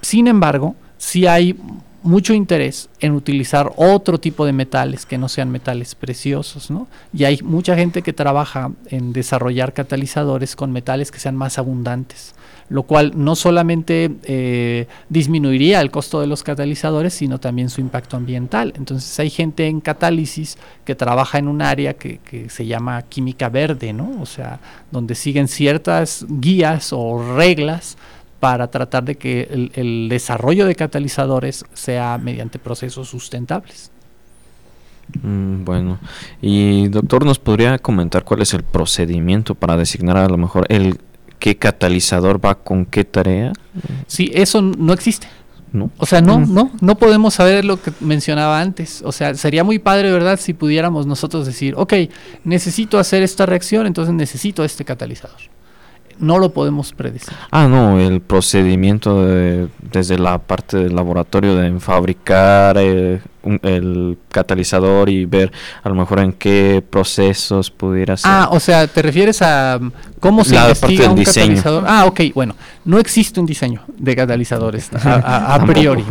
Sin 0.00 0.26
embargo, 0.26 0.74
si 0.96 1.26
hay 1.26 1.54
mucho 2.04 2.34
interés 2.34 2.90
en 3.00 3.12
utilizar 3.12 3.72
otro 3.76 4.20
tipo 4.20 4.44
de 4.44 4.52
metales 4.52 5.06
que 5.06 5.16
no 5.16 5.28
sean 5.28 5.50
metales 5.50 5.94
preciosos, 5.94 6.70
¿no? 6.70 6.86
Y 7.14 7.24
hay 7.24 7.40
mucha 7.42 7.74
gente 7.76 8.02
que 8.02 8.12
trabaja 8.12 8.70
en 8.88 9.14
desarrollar 9.14 9.72
catalizadores 9.72 10.54
con 10.54 10.70
metales 10.70 11.10
que 11.10 11.18
sean 11.18 11.34
más 11.34 11.58
abundantes, 11.58 12.34
lo 12.68 12.82
cual 12.82 13.12
no 13.16 13.34
solamente 13.34 14.10
eh, 14.24 14.86
disminuiría 15.08 15.80
el 15.80 15.90
costo 15.90 16.20
de 16.20 16.26
los 16.26 16.42
catalizadores, 16.42 17.14
sino 17.14 17.40
también 17.40 17.70
su 17.70 17.80
impacto 17.80 18.18
ambiental. 18.18 18.74
Entonces 18.76 19.18
hay 19.18 19.30
gente 19.30 19.66
en 19.66 19.80
catálisis 19.80 20.58
que 20.84 20.94
trabaja 20.94 21.38
en 21.38 21.48
un 21.48 21.62
área 21.62 21.94
que, 21.94 22.18
que 22.18 22.50
se 22.50 22.66
llama 22.66 23.00
química 23.02 23.48
verde, 23.48 23.94
¿no? 23.94 24.20
O 24.20 24.26
sea, 24.26 24.60
donde 24.90 25.14
siguen 25.14 25.48
ciertas 25.48 26.26
guías 26.28 26.92
o 26.92 27.34
reglas 27.34 27.96
para 28.44 28.68
tratar 28.68 29.04
de 29.04 29.14
que 29.14 29.70
el, 29.74 30.06
desarrollo 30.10 30.66
de 30.66 30.74
catalizadores 30.74 31.64
sea 31.72 32.18
mediante 32.18 32.58
procesos 32.58 33.08
sustentables. 33.08 33.90
Mm, 35.22 35.64
bueno, 35.64 35.98
y 36.42 36.88
doctor, 36.88 37.24
¿nos 37.24 37.38
podría 37.38 37.78
comentar 37.78 38.22
cuál 38.22 38.42
es 38.42 38.52
el 38.52 38.62
procedimiento 38.62 39.54
para 39.54 39.78
designar 39.78 40.18
a 40.18 40.28
lo 40.28 40.36
mejor 40.36 40.66
el 40.68 40.98
qué 41.38 41.56
catalizador 41.56 42.44
va 42.44 42.56
con 42.56 42.84
qué 42.84 43.04
tarea? 43.04 43.54
Sí, 44.08 44.30
eso 44.34 44.60
no 44.60 44.92
existe. 44.92 45.26
¿No? 45.72 45.90
O 45.96 46.04
sea, 46.04 46.20
no, 46.20 46.40
mm. 46.40 46.52
no, 46.52 46.70
no 46.82 46.98
podemos 46.98 47.32
saber 47.32 47.64
lo 47.64 47.80
que 47.80 47.92
mencionaba 48.00 48.60
antes. 48.60 49.00
O 49.06 49.10
sea, 49.10 49.34
sería 49.36 49.64
muy 49.64 49.78
padre, 49.78 50.12
¿verdad? 50.12 50.38
Si 50.38 50.52
pudiéramos 50.52 51.06
nosotros 51.06 51.46
decir, 51.46 51.72
ok, 51.78 51.94
necesito 52.44 52.98
hacer 52.98 53.22
esta 53.22 53.46
reacción, 53.46 53.86
entonces 53.86 54.12
necesito 54.12 54.64
este 54.64 54.84
catalizador 54.84 55.53
no 56.18 56.38
lo 56.38 56.52
podemos 56.52 56.92
predecir. 56.92 57.34
Ah, 57.50 57.66
no, 57.68 57.98
el 57.98 58.20
procedimiento 58.20 59.24
desde 59.24 60.18
la 60.18 60.38
parte 60.38 60.76
del 60.78 60.94
laboratorio 60.94 61.56
de 61.56 61.78
fabricar 61.80 62.76
eh, 62.78 63.20
el 63.62 64.18
catalizador 64.30 65.08
y 65.08 65.24
ver 65.24 65.52
a 65.82 65.88
lo 65.88 65.94
mejor 65.94 66.20
en 66.20 66.32
qué 66.32 66.82
procesos 66.88 67.70
pudiera 67.70 68.16
ser. 68.16 68.30
Ah, 68.30 68.48
o 68.50 68.60
sea, 68.60 68.86
¿te 68.86 69.02
refieres 69.02 69.42
a 69.42 69.78
mm, 69.80 69.92
cómo 70.20 70.44
se 70.44 70.56
investiga 70.56 71.10
un 71.10 71.22
catalizador? 71.22 71.84
Ah, 71.86 72.06
ok, 72.06 72.20
bueno, 72.34 72.54
no 72.84 72.98
existe 72.98 73.40
un 73.40 73.46
diseño 73.46 73.82
de 73.96 74.16
catalizadores 74.16 74.90
a, 74.92 75.62
priori. 75.66 76.04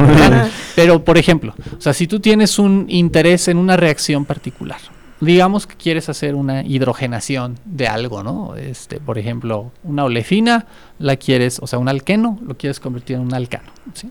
Pero, 0.75 1.03
por 1.03 1.17
ejemplo, 1.17 1.53
o 1.77 1.81
sea, 1.81 1.93
si 1.93 2.07
tú 2.07 2.19
tienes 2.19 2.59
un 2.59 2.85
interés 2.89 3.47
en 3.47 3.57
una 3.57 3.77
reacción 3.77 4.25
particular, 4.25 4.79
digamos 5.23 5.67
que 5.67 5.75
quieres 5.75 6.09
hacer 6.09 6.35
una 6.35 6.63
hidrogenación 6.63 7.59
de 7.65 7.87
algo, 7.87 8.23
¿no? 8.23 8.55
Este, 8.55 8.99
por 8.99 9.17
ejemplo, 9.17 9.71
una 9.83 10.05
olefina, 10.05 10.65
la 10.99 11.15
quieres, 11.15 11.59
o 11.61 11.67
sea, 11.67 11.79
un 11.79 11.89
alqueno, 11.89 12.39
lo 12.45 12.55
quieres 12.57 12.79
convertir 12.79 13.15
en 13.17 13.23
un 13.23 13.33
alcano, 13.33 13.69
¿sí? 13.93 14.09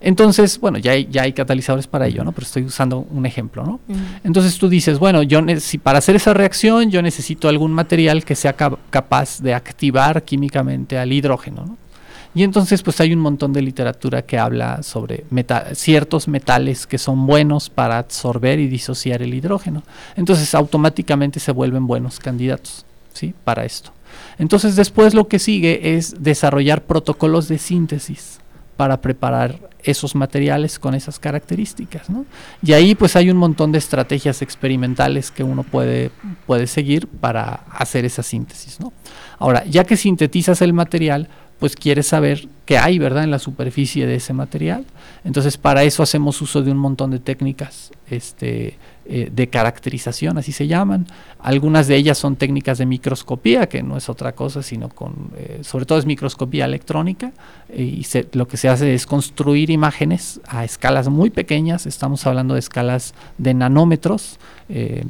Entonces, 0.00 0.60
bueno, 0.60 0.78
ya 0.78 0.92
hay, 0.92 1.08
ya 1.10 1.22
hay 1.22 1.32
catalizadores 1.32 1.88
para 1.88 2.06
ello, 2.06 2.22
¿no? 2.22 2.32
Pero 2.32 2.46
estoy 2.46 2.62
usando 2.62 2.98
un 2.98 3.26
ejemplo, 3.26 3.64
¿no? 3.64 3.80
Entonces 4.22 4.56
tú 4.56 4.68
dices, 4.68 4.98
bueno, 4.98 5.22
yo 5.24 5.40
si 5.58 5.78
para 5.78 5.98
hacer 5.98 6.14
esa 6.14 6.34
reacción 6.34 6.90
yo 6.90 7.02
necesito 7.02 7.48
algún 7.48 7.72
material 7.72 8.24
que 8.24 8.36
sea 8.36 8.54
capaz 8.54 9.40
de 9.40 9.54
activar 9.54 10.22
químicamente 10.22 10.98
al 10.98 11.12
hidrógeno, 11.12 11.64
¿no? 11.66 11.87
Y 12.34 12.42
entonces 12.42 12.82
pues 12.82 13.00
hay 13.00 13.12
un 13.12 13.20
montón 13.20 13.52
de 13.52 13.62
literatura 13.62 14.22
que 14.22 14.38
habla 14.38 14.82
sobre 14.82 15.24
ciertos 15.72 16.28
metales 16.28 16.86
que 16.86 16.98
son 16.98 17.26
buenos 17.26 17.70
para 17.70 17.98
absorber 17.98 18.58
y 18.58 18.68
disociar 18.68 19.22
el 19.22 19.34
hidrógeno. 19.34 19.82
Entonces 20.16 20.54
automáticamente 20.54 21.40
se 21.40 21.52
vuelven 21.52 21.86
buenos 21.86 22.18
candidatos 22.18 22.84
¿sí? 23.12 23.34
para 23.44 23.64
esto. 23.64 23.92
Entonces 24.38 24.76
después 24.76 25.14
lo 25.14 25.28
que 25.28 25.38
sigue 25.38 25.96
es 25.96 26.22
desarrollar 26.22 26.82
protocolos 26.82 27.48
de 27.48 27.58
síntesis 27.58 28.40
para 28.76 29.00
preparar 29.00 29.58
esos 29.82 30.14
materiales 30.14 30.78
con 30.78 30.94
esas 30.94 31.18
características. 31.18 32.08
¿no? 32.10 32.26
Y 32.62 32.72
ahí 32.72 32.94
pues 32.94 33.16
hay 33.16 33.30
un 33.30 33.36
montón 33.36 33.72
de 33.72 33.78
estrategias 33.78 34.42
experimentales 34.42 35.30
que 35.30 35.42
uno 35.42 35.62
puede, 35.62 36.10
puede 36.46 36.66
seguir 36.66 37.08
para 37.08 37.64
hacer 37.70 38.04
esa 38.04 38.22
síntesis. 38.22 38.78
¿no? 38.80 38.92
Ahora, 39.38 39.64
ya 39.64 39.84
que 39.84 39.96
sintetizas 39.96 40.62
el 40.62 40.72
material, 40.72 41.28
pues 41.58 41.74
quieres 41.74 42.06
saber 42.06 42.48
qué 42.64 42.78
hay, 42.78 42.98
¿verdad?, 42.98 43.24
en 43.24 43.30
la 43.30 43.38
superficie 43.38 44.06
de 44.06 44.16
ese 44.16 44.32
material. 44.32 44.84
Entonces, 45.24 45.56
para 45.56 45.82
eso 45.82 46.02
hacemos 46.02 46.40
uso 46.40 46.62
de 46.62 46.70
un 46.70 46.78
montón 46.78 47.10
de 47.10 47.18
técnicas 47.18 47.90
este, 48.10 48.76
eh, 49.06 49.30
de 49.32 49.48
caracterización, 49.48 50.38
así 50.38 50.52
se 50.52 50.66
llaman. 50.66 51.06
Algunas 51.40 51.88
de 51.88 51.96
ellas 51.96 52.18
son 52.18 52.36
técnicas 52.36 52.78
de 52.78 52.86
microscopía, 52.86 53.68
que 53.68 53.82
no 53.82 53.96
es 53.96 54.08
otra 54.08 54.32
cosa, 54.32 54.62
sino 54.62 54.88
con, 54.88 55.30
eh, 55.36 55.60
sobre 55.62 55.86
todo 55.86 55.98
es 55.98 56.06
microscopía 56.06 56.66
electrónica, 56.66 57.32
y 57.74 58.06
lo 58.32 58.46
que 58.46 58.56
se 58.56 58.68
hace 58.68 58.94
es 58.94 59.06
construir 59.06 59.70
imágenes 59.70 60.40
a 60.46 60.64
escalas 60.64 61.08
muy 61.08 61.30
pequeñas, 61.30 61.86
estamos 61.86 62.26
hablando 62.26 62.54
de 62.54 62.60
escalas 62.60 63.14
de 63.38 63.54
nanómetros, 63.54 64.38
eh, 64.68 65.04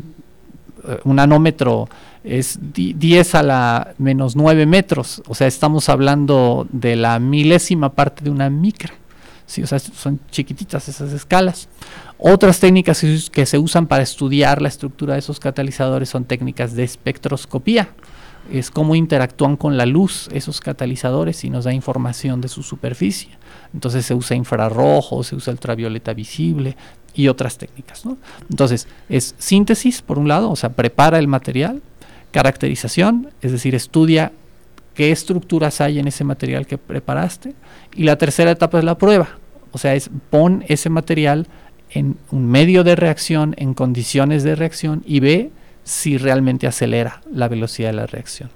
un 1.05 1.17
nanómetro 1.17 1.89
es 2.25 2.59
10 2.61 3.35
a 3.35 3.43
la 3.43 3.95
menos 3.99 4.37
9 4.37 4.67
metros, 4.67 5.23
o 5.27 5.35
sea, 5.35 5.47
estamos 5.47 5.89
hablando 5.89 6.67
de 6.71 6.97
la 6.97 7.19
milésima 7.19 7.93
parte 7.93 8.25
de 8.25 8.31
una 8.31 8.51
micra. 8.51 8.93
Sí, 9.47 9.63
o 9.63 9.67
sea, 9.67 9.79
son 9.79 10.21
chiquititas 10.31 10.91
esas 10.91 11.11
escalas. 11.15 11.71
Otras 12.19 12.61
técnicas 12.61 13.03
que 13.33 13.47
se 13.47 13.59
usan 13.59 13.87
para 13.87 14.03
estudiar 14.03 14.61
la 14.61 14.69
estructura 14.69 15.15
de 15.15 15.21
esos 15.21 15.41
catalizadores 15.41 16.11
son 16.11 16.27
técnicas 16.27 16.75
de 16.75 16.85
espectroscopía. 16.85 17.89
Es 18.53 18.71
cómo 18.71 18.95
interactúan 18.95 19.57
con 19.57 19.79
la 19.79 19.87
luz 19.87 20.29
esos 20.33 20.61
catalizadores 20.61 21.45
y 21.45 21.51
nos 21.51 21.65
da 21.65 21.73
información 21.73 22.43
de 22.43 22.49
su 22.49 22.63
superficie. 22.63 23.31
Entonces 23.73 24.05
se 24.05 24.15
usa 24.15 24.37
infrarrojo, 24.37 25.23
se 25.23 25.35
usa 25.35 25.53
ultravioleta 25.53 26.13
visible 26.13 26.77
y 27.19 27.27
otras 27.27 27.59
técnicas. 27.59 28.05
Entonces 28.49 28.87
es 29.09 29.35
síntesis, 29.39 30.03
por 30.03 30.21
un 30.21 30.29
lado, 30.29 30.51
o 30.51 30.57
sea, 30.57 30.71
prepara 30.71 31.19
el 31.19 31.27
material, 31.27 31.83
caracterización, 32.31 33.31
es 33.43 33.51
decir, 33.51 33.75
estudia 33.75 34.31
qué 34.95 35.11
estructuras 35.11 35.81
hay 35.81 35.99
en 35.99 36.07
ese 36.07 36.23
material 36.23 36.65
que 36.65 36.79
preparaste. 36.79 37.55
Y 37.97 38.05
la 38.05 38.17
tercera 38.19 38.53
etapa 38.53 38.79
es 38.79 38.85
la 38.85 38.97
prueba, 38.99 39.31
o 39.73 39.79
sea, 39.79 39.97
es 39.97 40.11
pon 40.31 40.65
ese 40.69 40.91
material 40.91 41.49
en 41.91 42.17
un 42.31 42.47
medio 42.47 42.85
de 42.85 42.95
reacción, 42.95 43.57
en 43.59 43.75
condiciones 43.75 44.45
de 44.45 44.55
reacción 44.55 45.03
y 45.05 45.19
ve 45.19 45.51
si 45.83 46.19
realmente 46.19 46.69
acelera 46.69 47.21
la 47.33 47.49
velocidad 47.49 47.89
de 47.89 47.95
la 47.95 48.07
reacción. 48.07 48.51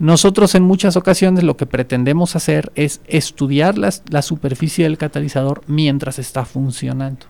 Nosotros 0.00 0.56
en 0.56 0.64
muchas 0.64 0.96
ocasiones 0.96 1.44
lo 1.44 1.56
que 1.56 1.66
pretendemos 1.66 2.34
hacer 2.34 2.72
es 2.74 3.00
estudiar 3.06 3.76
la 3.78 4.22
superficie 4.22 4.82
del 4.82 4.98
catalizador 4.98 5.62
mientras 5.68 6.18
está 6.18 6.44
funcionando. 6.44 7.26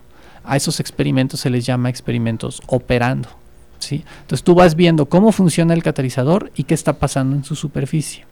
A 0.47 0.55
esos 0.55 0.79
experimentos 0.79 1.39
se 1.39 1.49
les 1.49 1.65
llama 1.65 1.89
experimentos 1.89 2.61
operando. 2.67 3.29
Entonces 3.91 4.43
tú 4.43 4.55
vas 4.55 4.75
viendo 4.75 5.07
cómo 5.07 5.31
funciona 5.31 5.73
el 5.73 5.83
catalizador 5.83 6.51
y 6.55 6.63
qué 6.63 6.73
está 6.73 6.93
pasando 6.93 7.35
en 7.35 7.43
su 7.43 7.55
superficie. 7.55 8.25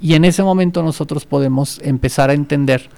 Y 0.00 0.14
en 0.14 0.24
ese 0.24 0.42
momento 0.42 0.82
nosotros 0.82 1.24
podemos 1.24 1.80
empezar 1.82 2.30
a 2.30 2.34
entender 2.34 2.88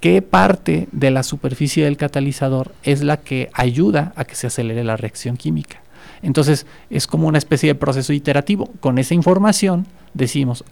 qué 0.00 0.22
parte 0.22 0.88
de 0.92 1.10
la 1.10 1.22
superficie 1.22 1.84
del 1.84 1.96
catalizador 1.96 2.74
es 2.82 3.02
la 3.02 3.18
que 3.18 3.50
ayuda 3.52 4.12
a 4.16 4.24
que 4.24 4.34
se 4.34 4.46
acelere 4.46 4.84
la 4.84 4.96
reacción 4.96 5.36
química. 5.36 5.82
Entonces 6.22 6.66
es 6.90 7.06
como 7.06 7.28
una 7.28 7.38
especie 7.38 7.68
de 7.68 7.74
proceso 7.74 8.12
iterativo. 8.12 8.70
Con 8.80 8.98
esa 8.98 9.14
información 9.14 9.86
decimos, 10.14 10.64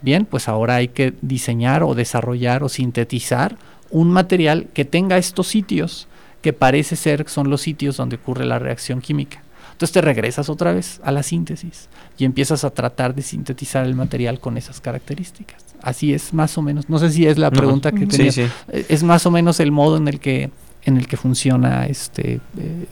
bien, 0.00 0.26
pues 0.26 0.48
ahora 0.48 0.76
hay 0.76 0.88
que 0.88 1.14
diseñar 1.22 1.82
o 1.82 1.94
desarrollar 1.94 2.62
o 2.62 2.68
sintetizar 2.68 3.56
un 3.90 4.10
material 4.10 4.68
que 4.72 4.84
tenga 4.84 5.18
estos 5.18 5.48
sitios 5.48 6.08
que 6.42 6.52
parece 6.52 6.96
ser 6.96 7.28
son 7.28 7.48
los 7.48 7.62
sitios 7.62 7.96
donde 7.96 8.16
ocurre 8.16 8.44
la 8.44 8.58
reacción 8.58 9.00
química. 9.00 9.42
Entonces 9.72 9.92
te 9.92 10.00
regresas 10.00 10.48
otra 10.48 10.72
vez 10.72 11.00
a 11.02 11.10
la 11.10 11.22
síntesis 11.22 11.88
y 12.18 12.24
empiezas 12.24 12.64
a 12.64 12.70
tratar 12.70 13.14
de 13.14 13.22
sintetizar 13.22 13.86
el 13.86 13.94
material 13.94 14.38
con 14.38 14.56
esas 14.56 14.80
características. 14.80 15.64
Así 15.80 16.12
es 16.12 16.34
más 16.34 16.56
o 16.58 16.62
menos. 16.62 16.88
No 16.88 16.98
sé 16.98 17.10
si 17.10 17.26
es 17.26 17.38
la 17.38 17.50
pregunta 17.50 17.90
que 17.90 18.06
tenía. 18.06 18.30
Eh, 18.68 18.86
es 18.88 19.02
más 19.02 19.26
o 19.26 19.30
menos 19.30 19.58
el 19.60 19.72
modo 19.72 19.96
en 19.96 20.08
el 20.08 20.20
que 20.20 20.50
en 20.84 20.96
el 20.96 21.06
que 21.06 21.16
funciona 21.16 21.86
este 21.86 22.40
eh, 22.58 22.86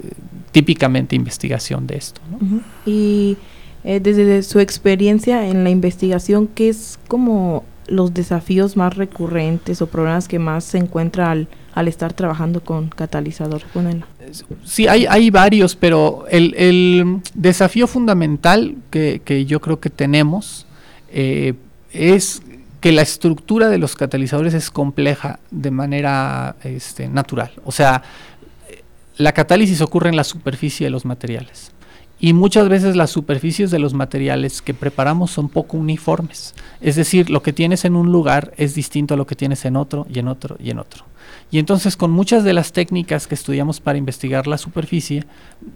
típicamente 0.52 1.16
investigación 1.16 1.86
de 1.86 1.96
esto. 1.96 2.20
Y 2.86 3.36
eh, 3.84 4.00
desde 4.00 4.42
su 4.42 4.60
experiencia 4.60 5.46
en 5.48 5.64
la 5.64 5.70
investigación, 5.70 6.46
¿qué 6.46 6.68
es 6.68 6.98
como 7.08 7.64
los 7.86 8.14
desafíos 8.14 8.76
más 8.76 8.96
recurrentes 8.96 9.82
o 9.82 9.88
problemas 9.88 10.28
que 10.28 10.38
más 10.38 10.64
se 10.64 10.78
encuentra 10.78 11.32
al, 11.32 11.48
al 11.74 11.88
estar 11.88 12.12
trabajando 12.12 12.62
con 12.62 12.88
catalizador? 12.88 13.62
Sí, 14.64 14.88
hay, 14.88 15.06
hay 15.06 15.30
varios, 15.30 15.76
pero 15.76 16.24
el, 16.30 17.20
desafío 17.34 17.86
fundamental 17.86 18.76
que, 18.90 19.44
yo 19.46 19.60
creo 19.60 19.80
que 19.80 19.90
tenemos 19.90 20.66
eh, 21.12 21.54
es 21.92 22.42
que 22.80 22.92
la 22.92 23.02
estructura 23.02 23.68
de 23.68 23.78
los 23.78 23.94
catalizadores 23.94 24.54
es 24.54 24.70
compleja 24.70 25.38
de 25.50 25.70
manera 25.70 26.56
este, 26.64 27.08
natural. 27.08 27.52
O 27.64 27.72
sea, 27.72 28.02
la 29.16 29.32
catálisis 29.32 29.80
ocurre 29.82 30.08
en 30.08 30.16
la 30.16 30.24
superficie 30.24 30.86
de 30.86 30.90
los 30.90 31.04
materiales. 31.04 31.72
Y 32.22 32.34
muchas 32.34 32.68
veces 32.68 32.96
las 32.96 33.10
superficies 33.10 33.70
de 33.70 33.78
los 33.78 33.94
materiales 33.94 34.60
que 34.60 34.74
preparamos 34.74 35.30
son 35.30 35.48
poco 35.48 35.78
uniformes. 35.78 36.54
Es 36.82 36.96
decir, 36.96 37.30
lo 37.30 37.42
que 37.42 37.54
tienes 37.54 37.86
en 37.86 37.96
un 37.96 38.12
lugar 38.12 38.52
es 38.58 38.74
distinto 38.74 39.14
a 39.14 39.16
lo 39.16 39.26
que 39.26 39.34
tienes 39.34 39.64
en 39.64 39.76
otro 39.76 40.06
y 40.12 40.18
en 40.18 40.28
otro 40.28 40.56
y 40.60 40.70
en 40.70 40.78
otro. 40.78 41.04
Y 41.50 41.58
entonces 41.58 41.96
con 41.96 42.10
muchas 42.10 42.44
de 42.44 42.52
las 42.52 42.72
técnicas 42.72 43.26
que 43.26 43.34
estudiamos 43.34 43.80
para 43.80 43.98
investigar 43.98 44.46
la 44.46 44.58
superficie, 44.58 45.24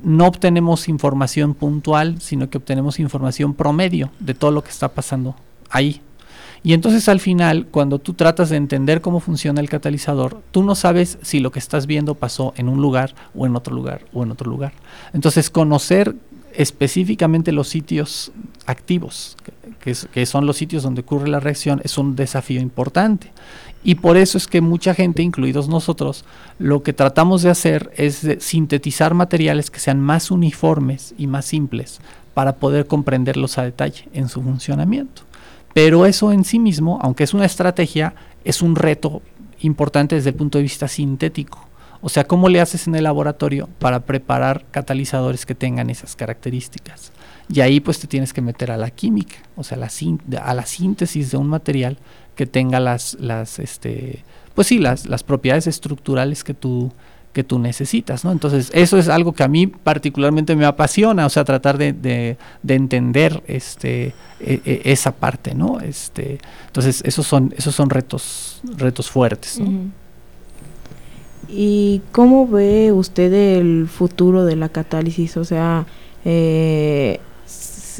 no 0.02 0.26
obtenemos 0.26 0.88
información 0.88 1.54
puntual, 1.54 2.20
sino 2.20 2.50
que 2.50 2.59
obtenemos 2.59 3.00
información 3.00 3.54
promedio 3.54 4.11
de 4.20 4.35
todo 4.35 4.50
lo 4.50 4.62
que 4.62 4.70
está 4.70 4.88
pasando 4.88 5.35
ahí. 5.70 6.02
Y 6.62 6.72
entonces 6.72 7.09
al 7.09 7.20
final, 7.20 7.66
cuando 7.70 7.98
tú 7.98 8.14
tratas 8.14 8.48
de 8.50 8.57
entender 8.57 9.00
cómo 9.00 9.20
funciona 9.20 9.61
el 9.61 9.68
catalizador, 9.68 10.42
tú 10.50 10.62
no 10.62 10.74
sabes 10.74 11.18
si 11.22 11.40
lo 11.40 11.50
que 11.50 11.59
estás 11.59 11.87
viendo 11.87 12.14
pasó 12.14 12.54
en 12.57 12.68
un 12.68 12.80
lugar 12.80 13.14
o 13.35 13.44
en 13.46 13.54
otro 13.54 13.74
lugar 13.74 14.02
o 14.14 14.22
en 14.22 14.30
otro 14.30 14.50
lugar. 14.50 14.72
Entonces 15.12 15.50
conocer 15.50 16.14
específicamente 16.56 17.52
los 17.52 17.68
sitios 17.68 18.32
activos, 18.66 19.36
que, 19.80 20.26
son 20.26 20.46
los 20.46 20.56
sitios 20.56 20.82
donde 20.82 21.02
ocurre 21.02 21.28
la 21.28 21.40
reacción, 21.40 21.80
es 21.84 21.98
un 21.98 22.16
desafío 22.16 22.60
importante. 22.60 23.32
Y 23.82 23.96
por 23.96 24.16
eso 24.16 24.38
es 24.38 24.46
que 24.46 24.62
mucha 24.62 24.94
gente, 24.94 25.22
incluidos 25.22 25.68
nosotros, 25.68 26.24
lo 26.58 26.82
que 26.82 26.94
tratamos 26.94 27.42
de 27.42 27.50
hacer 27.50 27.92
es 27.96 28.26
sintetizar 28.38 29.12
materiales 29.12 29.70
que 29.70 29.80
sean 29.80 30.00
más 30.00 30.30
uniformes 30.30 31.14
y 31.18 31.26
más 31.26 31.44
simples 31.44 32.00
para 32.32 32.56
poder 32.56 32.86
comprenderlos 32.86 33.58
a 33.58 33.64
detalle 33.64 34.08
en 34.14 34.28
su 34.28 34.42
funcionamiento. 34.42 35.22
Pero 35.74 36.06
eso 36.06 36.32
en 36.32 36.44
sí 36.44 36.58
mismo, 36.58 36.98
aunque 37.02 37.24
es 37.24 37.34
una 37.34 37.44
estrategia, 37.44 38.14
es 38.44 38.62
un 38.62 38.76
reto 38.76 39.20
importante 39.60 40.14
desde 40.14 40.30
el 40.30 40.36
punto 40.36 40.58
de 40.58 40.62
vista 40.62 40.88
sintético. 40.88 41.68
O 42.06 42.10
sea, 42.10 42.24
¿cómo 42.24 42.50
le 42.50 42.60
haces 42.60 42.86
en 42.86 42.94
el 42.96 43.04
laboratorio 43.04 43.66
para 43.78 44.00
preparar 44.00 44.66
catalizadores 44.70 45.46
que 45.46 45.54
tengan 45.54 45.88
esas 45.88 46.14
características? 46.14 47.12
Y 47.48 47.62
ahí 47.62 47.80
pues 47.80 47.98
te 47.98 48.06
tienes 48.06 48.34
que 48.34 48.42
meter 48.42 48.70
a 48.70 48.76
la 48.76 48.90
química, 48.90 49.36
o 49.56 49.64
sea, 49.64 49.78
la 49.78 49.88
a 50.42 50.54
la 50.54 50.66
síntesis 50.66 51.30
de 51.30 51.38
un 51.38 51.46
material 51.46 51.96
que 52.36 52.44
tenga 52.44 52.78
las, 52.78 53.16
las 53.20 53.58
este, 53.58 54.22
pues 54.54 54.66
sí, 54.66 54.80
las, 54.80 55.22
propiedades 55.22 55.66
estructurales 55.66 56.44
que 56.44 56.52
tú, 56.52 56.92
que 57.32 57.42
tú 57.42 57.58
necesitas, 57.58 58.22
¿no? 58.22 58.32
Entonces, 58.32 58.70
eso 58.74 58.98
es 58.98 59.08
algo 59.08 59.32
que 59.32 59.42
a 59.42 59.48
mí 59.48 59.66
particularmente 59.66 60.56
me 60.56 60.66
apasiona, 60.66 61.24
o 61.24 61.30
sea, 61.30 61.44
tratar 61.44 61.78
de, 61.78 61.94
de, 61.94 62.36
entender 62.74 63.42
este, 63.46 64.12
e, 64.40 64.60
e, 64.66 64.82
esa 64.92 65.12
parte, 65.12 65.54
¿no? 65.54 65.80
Este, 65.80 66.38
entonces, 66.66 67.00
esos 67.06 67.26
son, 67.26 67.54
esos 67.56 67.74
son 67.74 67.88
retos, 67.88 68.60
retos 68.76 69.10
fuertes, 69.10 69.58
¿Y 71.56 72.02
cómo 72.10 72.48
ve 72.48 72.90
usted 72.90 73.32
el 73.32 73.86
futuro 73.86 74.44
de 74.44 74.56
la 74.56 74.68
catálisis? 74.70 75.36
O 75.36 75.44
sea, 75.44 75.86
eh, 76.24 77.20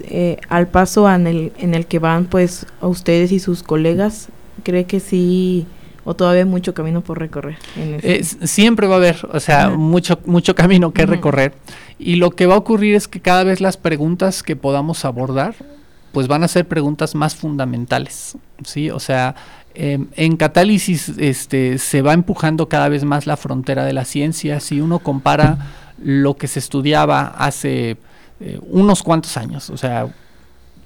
eh, 0.09 0.39
al 0.49 0.67
paso 0.67 1.09
en 1.09 1.29
el, 1.29 1.53
en 1.59 1.75
el 1.75 1.87
que 1.87 2.01
van 2.01 2.25
pues 2.25 2.67
a 2.81 2.89
ustedes 2.89 3.31
y 3.31 3.39
sus 3.39 3.63
colegas, 3.63 4.29
¿cree 4.65 4.87
que 4.87 4.99
sí 4.99 5.67
o 6.05 6.15
todavía 6.15 6.43
hay 6.43 6.49
mucho 6.49 6.75
camino 6.75 7.01
por 7.01 7.19
recorrer? 7.19 7.57
siempre 8.43 8.89
va 8.89 8.95
a 8.95 8.99
haber, 8.99 9.27
o 9.33 9.41
sea, 9.41 9.71
mucho, 9.71 10.19
mucho 10.27 10.55
camino 10.55 10.93
que 10.93 11.07
recorrer. 11.07 11.55
Y 11.99 12.17
lo 12.17 12.33
que 12.33 12.47
va 12.47 12.55
a 12.55 12.59
ocurrir 12.59 12.95
es 12.97 13.09
que 13.09 13.21
cada 13.21 13.45
vez 13.45 13.61
las 13.61 13.77
preguntas 13.77 14.43
que 14.43 14.57
podamos 14.57 15.05
abordar, 15.05 15.55
pues 16.13 16.29
van 16.29 16.45
a 16.45 16.49
ser 16.49 16.67
preguntas 16.67 17.15
más 17.15 17.35
fundamentales, 17.35 18.37
¿sí? 18.65 18.91
O 18.91 19.01
sea, 19.01 19.35
em, 19.75 20.09
en 20.17 20.37
catálisis 20.37 21.11
este, 21.19 21.79
se 21.79 22.03
va 22.03 22.13
empujando 22.13 22.69
cada 22.69 22.89
vez 22.89 23.05
más 23.05 23.27
la 23.27 23.37
frontera 23.37 23.85
de 23.85 23.93
la 23.93 24.05
ciencia. 24.05 24.61
Si 24.61 24.81
uno 24.81 24.99
compara 25.01 25.59
lo 26.03 26.37
que 26.37 26.49
se 26.49 26.59
estudiaba 26.59 27.35
hace 27.37 27.97
eh, 28.41 28.59
unos 28.69 29.03
cuantos 29.03 29.37
años, 29.37 29.71
o 29.71 29.77
sea, 29.77 30.09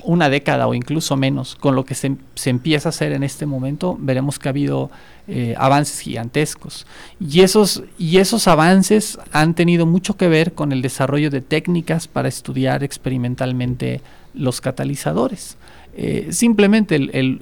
una 0.03 0.29
década 0.31 0.67
o 0.67 0.75
incluso 0.75 1.17
menos, 1.17 1.55
con 1.57 1.75
lo 1.75 1.85
que 1.85 1.95
se, 1.95 2.17
se 2.35 2.51
empieza 2.51 2.89
a 2.89 2.91
hacer 2.91 3.13
en 3.13 3.23
este 3.23 3.47
momento, 3.47 3.97
veremos 4.01 4.39
que 4.39 4.49
ha 4.49 4.51
habido 4.51 4.91
eh, 5.27 5.55
avances 5.59 6.01
gigantescos. 6.01 6.87
Y 7.21 7.41
esos, 7.41 7.83
y 7.99 8.19
esos 8.19 8.49
avances 8.49 9.19
han 9.33 9.55
tenido 9.55 9.87
mucho 9.87 10.17
que 10.17 10.29
ver 10.29 10.55
con 10.55 10.73
el 10.73 10.83
desarrollo 10.83 11.31
de 11.31 11.41
técnicas 11.41 12.09
para 12.09 12.29
estudiar 12.29 12.85
experimentalmente 12.85 14.01
los 14.35 14.61
catalizadores. 14.61 15.57
Eh, 15.97 16.29
simplemente 16.31 16.95
el, 16.95 17.41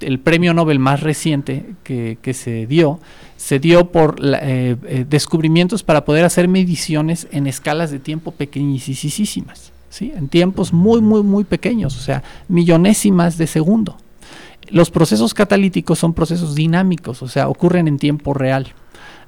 el, 0.00 0.18
premio 0.20 0.54
Nobel 0.54 0.78
más 0.78 1.00
reciente 1.00 1.74
que, 1.84 2.16
que 2.22 2.32
se 2.32 2.66
dio 2.66 3.00
se 3.36 3.58
dio 3.58 3.92
por 3.92 4.18
descubrimientos 4.18 5.82
para 5.82 6.06
poder 6.06 6.24
hacer 6.24 6.48
mediciones 6.48 7.28
en 7.30 7.46
escalas 7.46 7.90
de 7.90 7.98
tiempo 7.98 8.32
pequeñísimas. 8.32 9.72
¿Sí? 9.90 10.12
en 10.14 10.28
tiempos 10.28 10.72
muy, 10.72 11.00
muy, 11.00 11.22
muy 11.22 11.44
pequeños, 11.44 11.96
o 11.96 12.00
sea, 12.00 12.22
millonésimas 12.48 13.38
de 13.38 13.46
segundo. 13.46 13.96
Los 14.70 14.90
procesos 14.90 15.32
catalíticos 15.32 15.98
son 15.98 16.12
procesos 16.12 16.54
dinámicos, 16.54 17.22
o 17.22 17.28
sea, 17.28 17.48
ocurren 17.48 17.88
en 17.88 17.98
tiempo 17.98 18.34
real. 18.34 18.68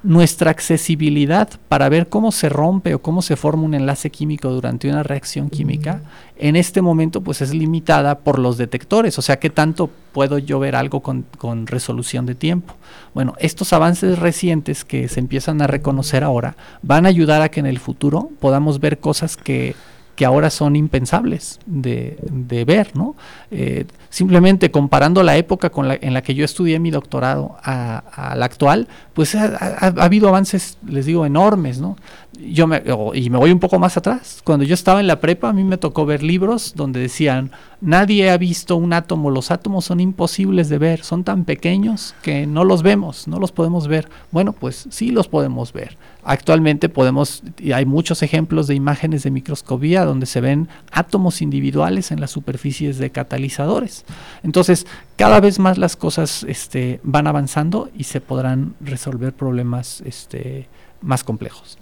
Nuestra 0.03 0.49
accesibilidad 0.49 1.47
para 1.67 1.87
ver 1.87 2.09
cómo 2.09 2.31
se 2.31 2.49
rompe 2.49 2.95
o 2.95 3.01
cómo 3.01 3.21
se 3.21 3.35
forma 3.35 3.63
un 3.63 3.75
enlace 3.75 4.09
químico 4.09 4.49
durante 4.49 4.89
una 4.89 5.03
reacción 5.03 5.49
química, 5.49 6.01
en 6.37 6.55
este 6.55 6.81
momento 6.81 7.21
pues 7.21 7.41
es 7.41 7.53
limitada 7.53 8.19
por 8.19 8.39
los 8.39 8.57
detectores, 8.57 9.19
o 9.19 9.21
sea, 9.21 9.37
¿qué 9.37 9.51
tanto 9.51 9.91
puedo 10.11 10.39
yo 10.39 10.59
ver 10.59 10.75
algo 10.75 11.01
con, 11.01 11.25
con 11.37 11.67
resolución 11.67 12.25
de 12.25 12.33
tiempo? 12.33 12.73
Bueno, 13.13 13.35
estos 13.37 13.73
avances 13.73 14.17
recientes 14.17 14.83
que 14.83 15.07
se 15.07 15.19
empiezan 15.19 15.61
a 15.61 15.67
reconocer 15.67 16.23
ahora 16.23 16.55
van 16.81 17.05
a 17.05 17.09
ayudar 17.09 17.43
a 17.43 17.49
que 17.49 17.59
en 17.59 17.67
el 17.67 17.77
futuro 17.77 18.31
podamos 18.39 18.79
ver 18.79 18.99
cosas 18.99 19.37
que 19.37 19.75
que 20.15 20.25
ahora 20.25 20.49
son 20.49 20.75
impensables 20.75 21.59
de, 21.65 22.17
de 22.29 22.65
ver, 22.65 22.95
¿no? 22.95 23.15
Eh, 23.49 23.85
simplemente 24.09 24.71
comparando 24.71 25.23
la 25.23 25.37
época 25.37 25.71
en 26.01 26.13
la 26.13 26.21
que 26.21 26.35
yo 26.35 26.43
estudié 26.43 26.79
mi 26.79 26.91
doctorado 26.91 27.55
a, 27.63 28.33
la 28.35 28.45
actual, 28.45 28.87
pues 29.13 29.35
ha, 29.35 29.77
habido 29.97 30.27
avances, 30.27 30.77
les 30.85 31.05
digo, 31.05 31.25
enormes, 31.25 31.79
¿no? 31.79 31.95
Yo 32.39 32.67
me, 32.67 32.83
y 33.13 33.29
me 33.29 33.37
voy 33.37 33.51
un 33.51 33.59
poco 33.59 33.79
más 33.79 33.97
atrás. 33.97 34.41
Cuando 34.43 34.65
yo 34.65 34.73
estaba 34.73 34.99
en 34.99 35.07
la 35.07 35.19
prepa, 35.19 35.49
a 35.49 35.53
mí 35.53 35.63
me 35.63 35.77
tocó 35.77 36.05
ver 36.05 36.23
libros 36.23 36.73
donde 36.75 36.99
decían, 36.99 37.51
nadie 37.81 38.29
ha 38.29 38.37
visto 38.37 38.75
un 38.75 38.93
átomo, 38.93 39.29
los 39.29 39.51
átomos 39.51 39.85
son 39.85 39.99
imposibles 39.99 40.69
de 40.69 40.77
ver, 40.77 41.03
son 41.03 41.23
tan 41.23 41.45
pequeños 41.45 42.15
que 42.21 42.47
no 42.47 42.63
los 42.63 42.83
vemos, 42.83 43.27
no 43.27 43.39
los 43.39 43.51
podemos 43.51 43.87
ver. 43.87 44.07
Bueno, 44.31 44.53
pues 44.53 44.87
sí 44.89 45.11
los 45.11 45.27
podemos 45.27 45.73
ver. 45.73 45.97
Actualmente 46.23 46.87
podemos, 46.87 47.43
y 47.57 47.71
hay 47.71 47.85
muchos 47.85 48.21
ejemplos 48.21 48.67
de 48.67 48.75
imágenes 48.75 49.23
de 49.23 49.31
microscopía 49.31 50.05
donde 50.05 50.27
se 50.27 50.39
ven 50.39 50.69
átomos 50.91 51.41
individuales 51.41 52.11
en 52.11 52.21
las 52.21 52.31
superficies 52.31 52.99
de 52.99 53.09
catalizadores. 53.09 54.05
Entonces, 54.43 54.85
cada 55.15 55.39
vez 55.39 55.59
más 55.59 55.77
las 55.77 55.95
cosas 55.95 56.45
este, 56.47 56.99
van 57.03 57.27
avanzando 57.27 57.89
y 57.97 58.03
se 58.03 58.21
podrán 58.21 58.75
resolver 58.79 59.33
problemas 59.33 60.01
este, 60.05 60.67
más 61.01 61.23
complejos. 61.23 61.77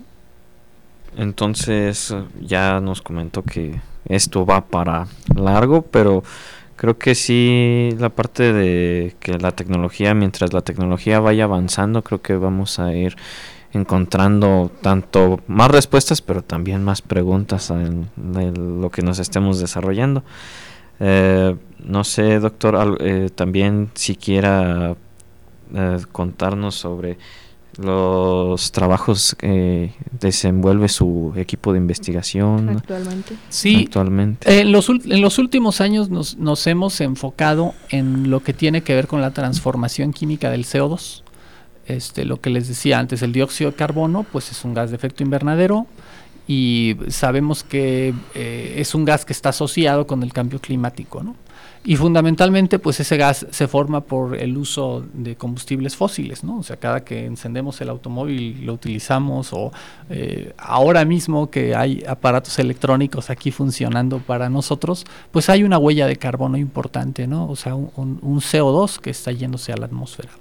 Entonces, 1.17 2.15
ya 2.39 2.79
nos 2.79 3.01
comentó 3.01 3.43
que 3.43 3.79
esto 4.05 4.45
va 4.45 4.65
para 4.65 5.07
largo, 5.35 5.81
pero 5.83 6.23
creo 6.75 6.97
que 6.97 7.15
sí 7.15 7.89
la 7.97 8.09
parte 8.09 8.53
de 8.53 9.15
que 9.19 9.37
la 9.37 9.51
tecnología, 9.51 10.13
mientras 10.13 10.53
la 10.53 10.61
tecnología 10.61 11.19
vaya 11.19 11.43
avanzando, 11.43 12.03
creo 12.03 12.21
que 12.21 12.35
vamos 12.35 12.79
a 12.79 12.93
ir 12.93 13.15
encontrando 13.73 14.71
tanto 14.81 15.41
más 15.47 15.69
respuestas, 15.69 16.21
pero 16.21 16.41
también 16.41 16.83
más 16.83 17.01
preguntas 17.01 17.69
en, 17.69 18.09
lo 18.81 18.89
que 18.89 19.01
nos 19.01 19.19
estemos 19.19 19.59
desarrollando. 19.59 20.23
Eh, 20.99 21.55
no 21.83 22.03
sé, 22.03 22.39
doctor, 22.39 22.97
eh, 23.01 23.29
también 23.33 23.89
si 23.93 24.15
quiera 24.15 24.95
eh, 25.73 25.97
contarnos 26.11 26.75
sobre 26.75 27.17
los 27.81 28.71
trabajos 28.71 29.35
que 29.37 29.93
desenvuelve 30.19 30.89
su 30.89 31.33
equipo 31.35 31.71
de 31.71 31.79
investigación 31.79 32.69
actualmente. 32.69 33.35
Sí, 33.49 33.83
actualmente. 33.85 34.61
En, 34.61 34.71
los, 34.71 34.89
en 34.89 35.21
los 35.21 35.39
últimos 35.39 35.81
años 35.81 36.09
nos, 36.09 36.37
nos 36.37 36.67
hemos 36.67 36.99
enfocado 37.01 37.73
en 37.89 38.29
lo 38.29 38.41
que 38.41 38.53
tiene 38.53 38.81
que 38.81 38.95
ver 38.95 39.07
con 39.07 39.21
la 39.21 39.31
transformación 39.31 40.13
química 40.13 40.49
del 40.49 40.65
CO2 40.65 41.23
este, 41.89 42.23
lo 42.23 42.39
que 42.39 42.51
les 42.51 42.67
decía 42.67 42.99
antes, 42.99 43.23
el 43.23 43.33
dióxido 43.33 43.71
de 43.71 43.75
carbono, 43.75 44.23
pues 44.31 44.51
es 44.51 44.63
un 44.63 44.75
gas 44.75 44.91
de 44.91 44.95
efecto 44.95 45.23
invernadero 45.23 45.87
y 46.49 46.97
sabemos 47.09 47.63
que 47.63 48.11
eh, 48.33 48.73
es 48.77 48.95
un 48.95 49.05
gas 49.05 49.23
que 49.23 49.33
está 49.33 49.49
asociado 49.49 50.07
con 50.07 50.23
el 50.23 50.33
cambio 50.33 50.57
climático, 50.57 51.21
¿no? 51.21 51.35
Y 51.85 51.95
fundamentalmente, 51.95 52.79
pues 52.79 52.99
ese 52.99 53.17
gas 53.17 53.45
se 53.51 53.67
forma 53.67 54.01
por 54.01 54.35
el 54.35 54.57
uso 54.57 55.05
de 55.13 55.35
combustibles 55.35 55.95
fósiles, 55.95 56.43
¿no? 56.43 56.57
O 56.57 56.63
sea, 56.63 56.77
cada 56.77 57.05
que 57.05 57.27
encendemos 57.27 57.79
el 57.81 57.89
automóvil 57.89 58.65
lo 58.65 58.73
utilizamos 58.73 59.53
o 59.53 59.71
eh, 60.09 60.53
ahora 60.57 61.05
mismo 61.05 61.51
que 61.51 61.75
hay 61.75 62.03
aparatos 62.07 62.57
electrónicos 62.57 63.29
aquí 63.29 63.51
funcionando 63.51 64.17
para 64.17 64.49
nosotros, 64.49 65.05
pues 65.29 65.51
hay 65.51 65.63
una 65.63 65.77
huella 65.77 66.07
de 66.07 66.15
carbono 66.15 66.57
importante, 66.57 67.27
¿no? 67.27 67.47
O 67.47 67.55
sea, 67.55 67.75
un, 67.75 67.91
un 67.95 68.39
CO2 68.39 68.97
que 68.99 69.11
está 69.11 69.31
yéndose 69.31 69.71
a 69.71 69.77
la 69.77 69.85
atmósfera. 69.85 70.31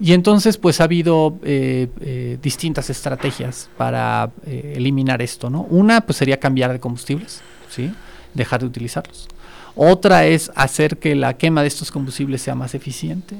Y 0.00 0.14
entonces 0.14 0.56
pues 0.56 0.80
ha 0.80 0.84
habido 0.84 1.38
eh, 1.44 1.88
eh, 2.00 2.38
distintas 2.42 2.88
estrategias 2.88 3.68
para 3.76 4.30
eh, 4.46 4.72
eliminar 4.76 5.20
esto, 5.20 5.50
¿no? 5.50 5.62
Una 5.68 6.00
pues 6.00 6.16
sería 6.16 6.40
cambiar 6.40 6.72
de 6.72 6.80
combustibles, 6.80 7.42
¿sí? 7.68 7.92
Dejar 8.32 8.60
de 8.60 8.66
utilizarlos. 8.66 9.28
Otra 9.76 10.24
es 10.24 10.50
hacer 10.54 10.96
que 10.96 11.14
la 11.14 11.34
quema 11.34 11.60
de 11.60 11.68
estos 11.68 11.90
combustibles 11.90 12.40
sea 12.40 12.54
más 12.54 12.74
eficiente. 12.74 13.36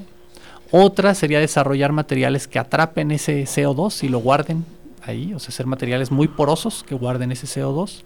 Otra 0.70 1.14
sería 1.14 1.40
desarrollar 1.40 1.92
materiales 1.92 2.46
que 2.46 2.58
atrapen 2.58 3.10
ese 3.10 3.44
CO2 3.44 4.04
y 4.04 4.08
lo 4.10 4.18
guarden 4.18 4.64
ahí, 5.02 5.32
o 5.32 5.38
sea, 5.38 5.48
hacer 5.48 5.66
materiales 5.66 6.10
muy 6.10 6.28
porosos 6.28 6.84
que 6.86 6.94
guarden 6.94 7.32
ese 7.32 7.46
CO2. 7.46 8.02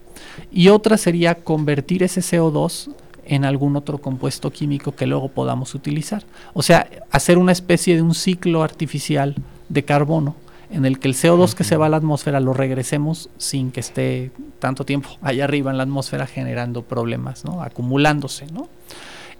Y 0.52 0.68
otra 0.68 0.96
sería 0.96 1.34
convertir 1.34 2.04
ese 2.04 2.20
CO2 2.20 2.90
en 3.26 3.44
algún 3.44 3.76
otro 3.76 3.98
compuesto 3.98 4.50
químico 4.50 4.94
que 4.94 5.06
luego 5.06 5.28
podamos 5.28 5.74
utilizar. 5.74 6.24
O 6.52 6.62
sea, 6.62 6.88
hacer 7.10 7.38
una 7.38 7.52
especie 7.52 7.94
de 7.94 8.02
un 8.02 8.14
ciclo 8.14 8.62
artificial 8.62 9.34
de 9.68 9.84
carbono 9.84 10.36
en 10.70 10.84
el 10.84 10.98
que 10.98 11.08
el 11.08 11.14
CO2 11.14 11.54
que 11.54 11.64
se 11.64 11.76
va 11.76 11.86
a 11.86 11.88
la 11.88 11.98
atmósfera 11.98 12.40
lo 12.40 12.52
regresemos 12.52 13.30
sin 13.38 13.70
que 13.70 13.80
esté 13.80 14.32
tanto 14.58 14.84
tiempo 14.84 15.10
allá 15.22 15.44
arriba 15.44 15.70
en 15.70 15.76
la 15.76 15.84
atmósfera 15.84 16.26
generando 16.26 16.82
problemas, 16.82 17.44
¿no? 17.44 17.62
acumulándose. 17.62 18.46
¿no? 18.52 18.68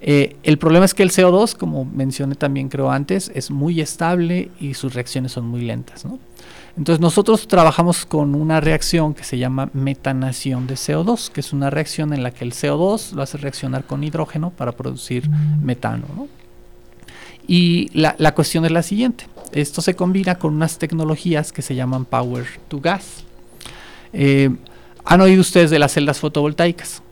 Eh, 0.01 0.37
el 0.43 0.59
problema 0.59 0.85
es 0.85 0.95
que 0.95 1.03
el 1.03 1.11
CO2, 1.11 1.57
como 1.57 1.85
mencioné 1.85 2.35
también 2.35 2.69
creo 2.69 2.91
antes, 2.91 3.31
es 3.35 3.51
muy 3.51 3.81
estable 3.81 4.51
y 4.61 4.75
sus 4.75 4.95
reacciones 4.95 5.33
son 5.33 5.47
muy 5.47 5.63
lentas. 5.63 6.05
¿no? 6.05 6.19
Entonces 6.77 7.01
nosotros 7.01 7.47
trabajamos 7.47 8.05
con 8.05 8.35
una 8.35 8.61
reacción 8.61 9.15
que 9.15 9.23
se 9.23 9.39
llama 9.39 9.71
metanación 9.75 10.67
de 10.67 10.75
CO2, 10.75 11.31
que 11.31 11.41
es 11.41 11.53
una 11.53 11.71
reacción 11.71 12.13
en 12.13 12.25
la 12.25 12.33
que 12.33 12.45
el 12.45 12.53
CO2 12.53 13.13
lo 13.13 13.23
hace 13.23 13.39
reaccionar 13.39 13.85
con 13.85 14.03
hidrógeno 14.03 14.51
para 14.51 14.73
producir 14.73 15.29
metano. 15.63 16.29
Y 17.47 17.91
la, 17.93 18.35
cuestión 18.35 18.65
es 18.65 18.73
la 18.73 18.83
siguiente. 18.83 19.27
Esto 19.53 19.83
se 19.83 19.95
combina 19.95 20.37
con 20.37 20.55
unas 20.55 20.79
tecnologías 20.79 21.53
que 21.53 21.63
se 21.63 21.77
llaman 21.77 22.07
Power 22.07 22.45
to 22.67 22.81
Gas. 22.81 23.25
Eh, 24.13 24.51
¿Han 25.05 25.21
oído 25.21 25.43
ustedes 25.43 25.71
de 25.71 25.79
las 25.79 25.93
celdas 25.93 26.19
fotovoltaicas? 26.19 27.03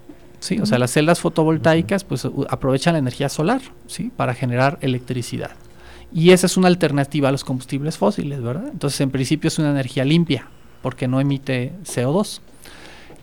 Sí, 0.41 0.59
o 0.59 0.67
sea, 0.67 0.79
las 0.79 0.91
celdas 0.91 1.21
fotovoltaicas 1.21 2.03
pues 2.03 2.27
aprovechan 2.49 2.95
la 2.95 2.99
energía 2.99 3.29
solar, 3.29 3.61
¿sí? 3.87 4.11
Para 4.17 4.35
generar 4.35 4.77
electricidad. 4.81 5.53
Y 6.15 6.31
esa 6.31 6.47
es 6.47 6.57
una 6.57 6.69
alternativa 6.69 7.29
a 7.29 7.33
los 7.33 7.45
combustibles 7.45 7.97
fósiles, 7.97 8.43
¿verdad? 8.43 8.69
Entonces, 8.71 9.01
en 9.01 9.11
principio 9.11 9.49
es 9.49 9.59
una 9.59 9.71
energía 9.71 10.05
limpia, 10.05 10.47
porque 10.83 11.09
no 11.09 11.21
emite 11.21 11.73
CO2. 11.85 12.41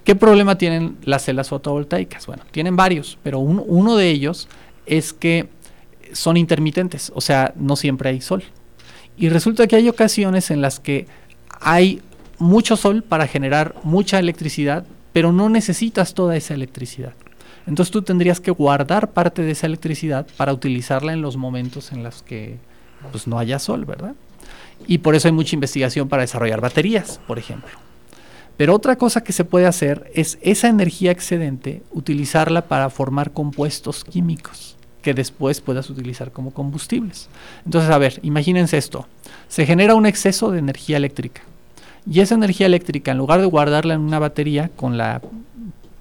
¿Qué 0.04 0.16
problema 0.16 0.58
tienen 0.58 0.98
las 1.04 1.26
celdas 1.26 1.50
fotovoltaicas? 1.50 2.26
Bueno, 2.26 2.44
tienen 2.52 2.76
varios, 2.76 3.20
pero 3.22 3.40
uno 3.40 3.96
de 3.96 4.10
ellos 4.10 4.48
es 4.88 5.14
que 5.14 5.50
son 6.14 6.38
intermitentes, 6.38 7.12
o 7.14 7.22
sea, 7.22 7.54
no 7.56 7.76
siempre 7.76 8.10
hay 8.10 8.22
sol. 8.22 8.44
Y 9.18 9.30
resulta 9.30 9.68
que 9.68 9.76
hay 9.76 9.88
ocasiones 9.88 10.50
en 10.50 10.62
las 10.62 10.80
que 10.80 11.06
hay 11.60 12.02
mucho 12.40 12.76
sol 12.76 13.04
para 13.04 13.28
generar 13.28 13.76
mucha 13.84 14.18
electricidad, 14.18 14.86
pero 15.14 15.32
no 15.32 15.50
necesitas 15.50 16.14
toda 16.14 16.38
esa 16.38 16.54
electricidad. 16.56 17.14
Entonces 17.68 17.92
tú 17.92 18.02
tendrías 18.02 18.40
que 18.40 18.50
guardar 18.50 19.12
parte 19.12 19.44
de 19.44 19.52
esa 19.52 19.68
electricidad 19.68 20.26
para 20.38 20.54
utilizarla 20.54 21.14
en 21.14 21.22
los 21.22 21.38
momentos 21.38 21.92
en 21.92 22.04
los 22.04 22.24
que 22.24 22.58
pues, 23.12 23.28
no 23.28 23.40
haya 23.40 23.60
sol, 23.60 23.86
¿verdad? 23.86 24.16
Y 24.88 25.00
por 25.00 25.16
eso 25.16 25.28
hay 25.28 25.32
mucha 25.32 25.56
investigación 25.56 26.08
para 26.08 26.22
desarrollar 26.22 26.62
baterías, 26.62 27.20
por 27.28 27.38
ejemplo. 27.38 27.72
Pero 28.58 28.76
otra 28.76 28.98
cosa 28.98 29.24
que 29.24 29.32
se 29.32 29.46
puede 29.46 29.68
hacer 29.68 30.12
es 30.14 30.38
esa 30.42 30.68
energía 30.68 31.12
excedente 31.12 31.82
utilizarla 31.92 32.68
para 32.68 32.90
formar 32.90 33.32
compuestos 33.32 34.04
químicos 34.04 34.76
que 35.02 35.14
después 35.14 35.62
puedas 35.62 35.90
utilizar 35.90 36.32
como 36.32 36.52
combustibles. 36.52 37.30
Entonces, 37.66 37.90
a 37.90 37.98
ver, 37.98 38.20
imagínense 38.22 38.78
esto. 38.78 39.08
Se 39.48 39.66
genera 39.66 39.96
un 39.96 40.06
exceso 40.06 40.52
de 40.52 40.60
energía 40.60 40.98
eléctrica. 40.98 41.42
Y 42.10 42.20
esa 42.20 42.36
energía 42.36 42.66
eléctrica, 42.66 43.12
en 43.12 43.18
lugar 43.18 43.40
de 43.40 43.46
guardarla 43.46 43.94
en 43.94 44.02
una 44.02 44.20
batería 44.20 44.70
con 44.76 44.98
la 44.98 45.22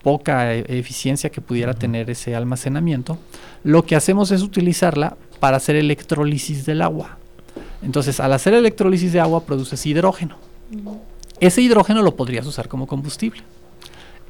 poca 0.03 0.55
e-, 0.55 0.65
eficiencia 0.79 1.31
que 1.31 1.41
pudiera 1.41 1.75
tener 1.75 2.11
ese 2.11 2.35
almacenamiento, 2.35 3.19
lo 3.63 3.85
que 3.85 3.97
hacemos 3.97 4.31
es 4.31 4.43
utilizarla 4.43 5.17
para 5.41 5.57
hacer 5.57 5.77
electrólisis 5.77 6.67
del 6.67 6.83
agua. 6.83 7.19
Entonces, 7.83 8.21
al 8.21 8.33
hacer 8.33 8.55
electrólisis 8.55 9.13
de 9.13 9.21
agua 9.21 9.45
produces 9.45 9.85
hidrógeno. 9.87 10.37
Ese 11.41 11.63
hidrógeno 11.63 12.03
lo 12.03 12.17
podrías 12.17 12.47
usar 12.47 12.69
como 12.69 12.87
combustible. 12.87 13.43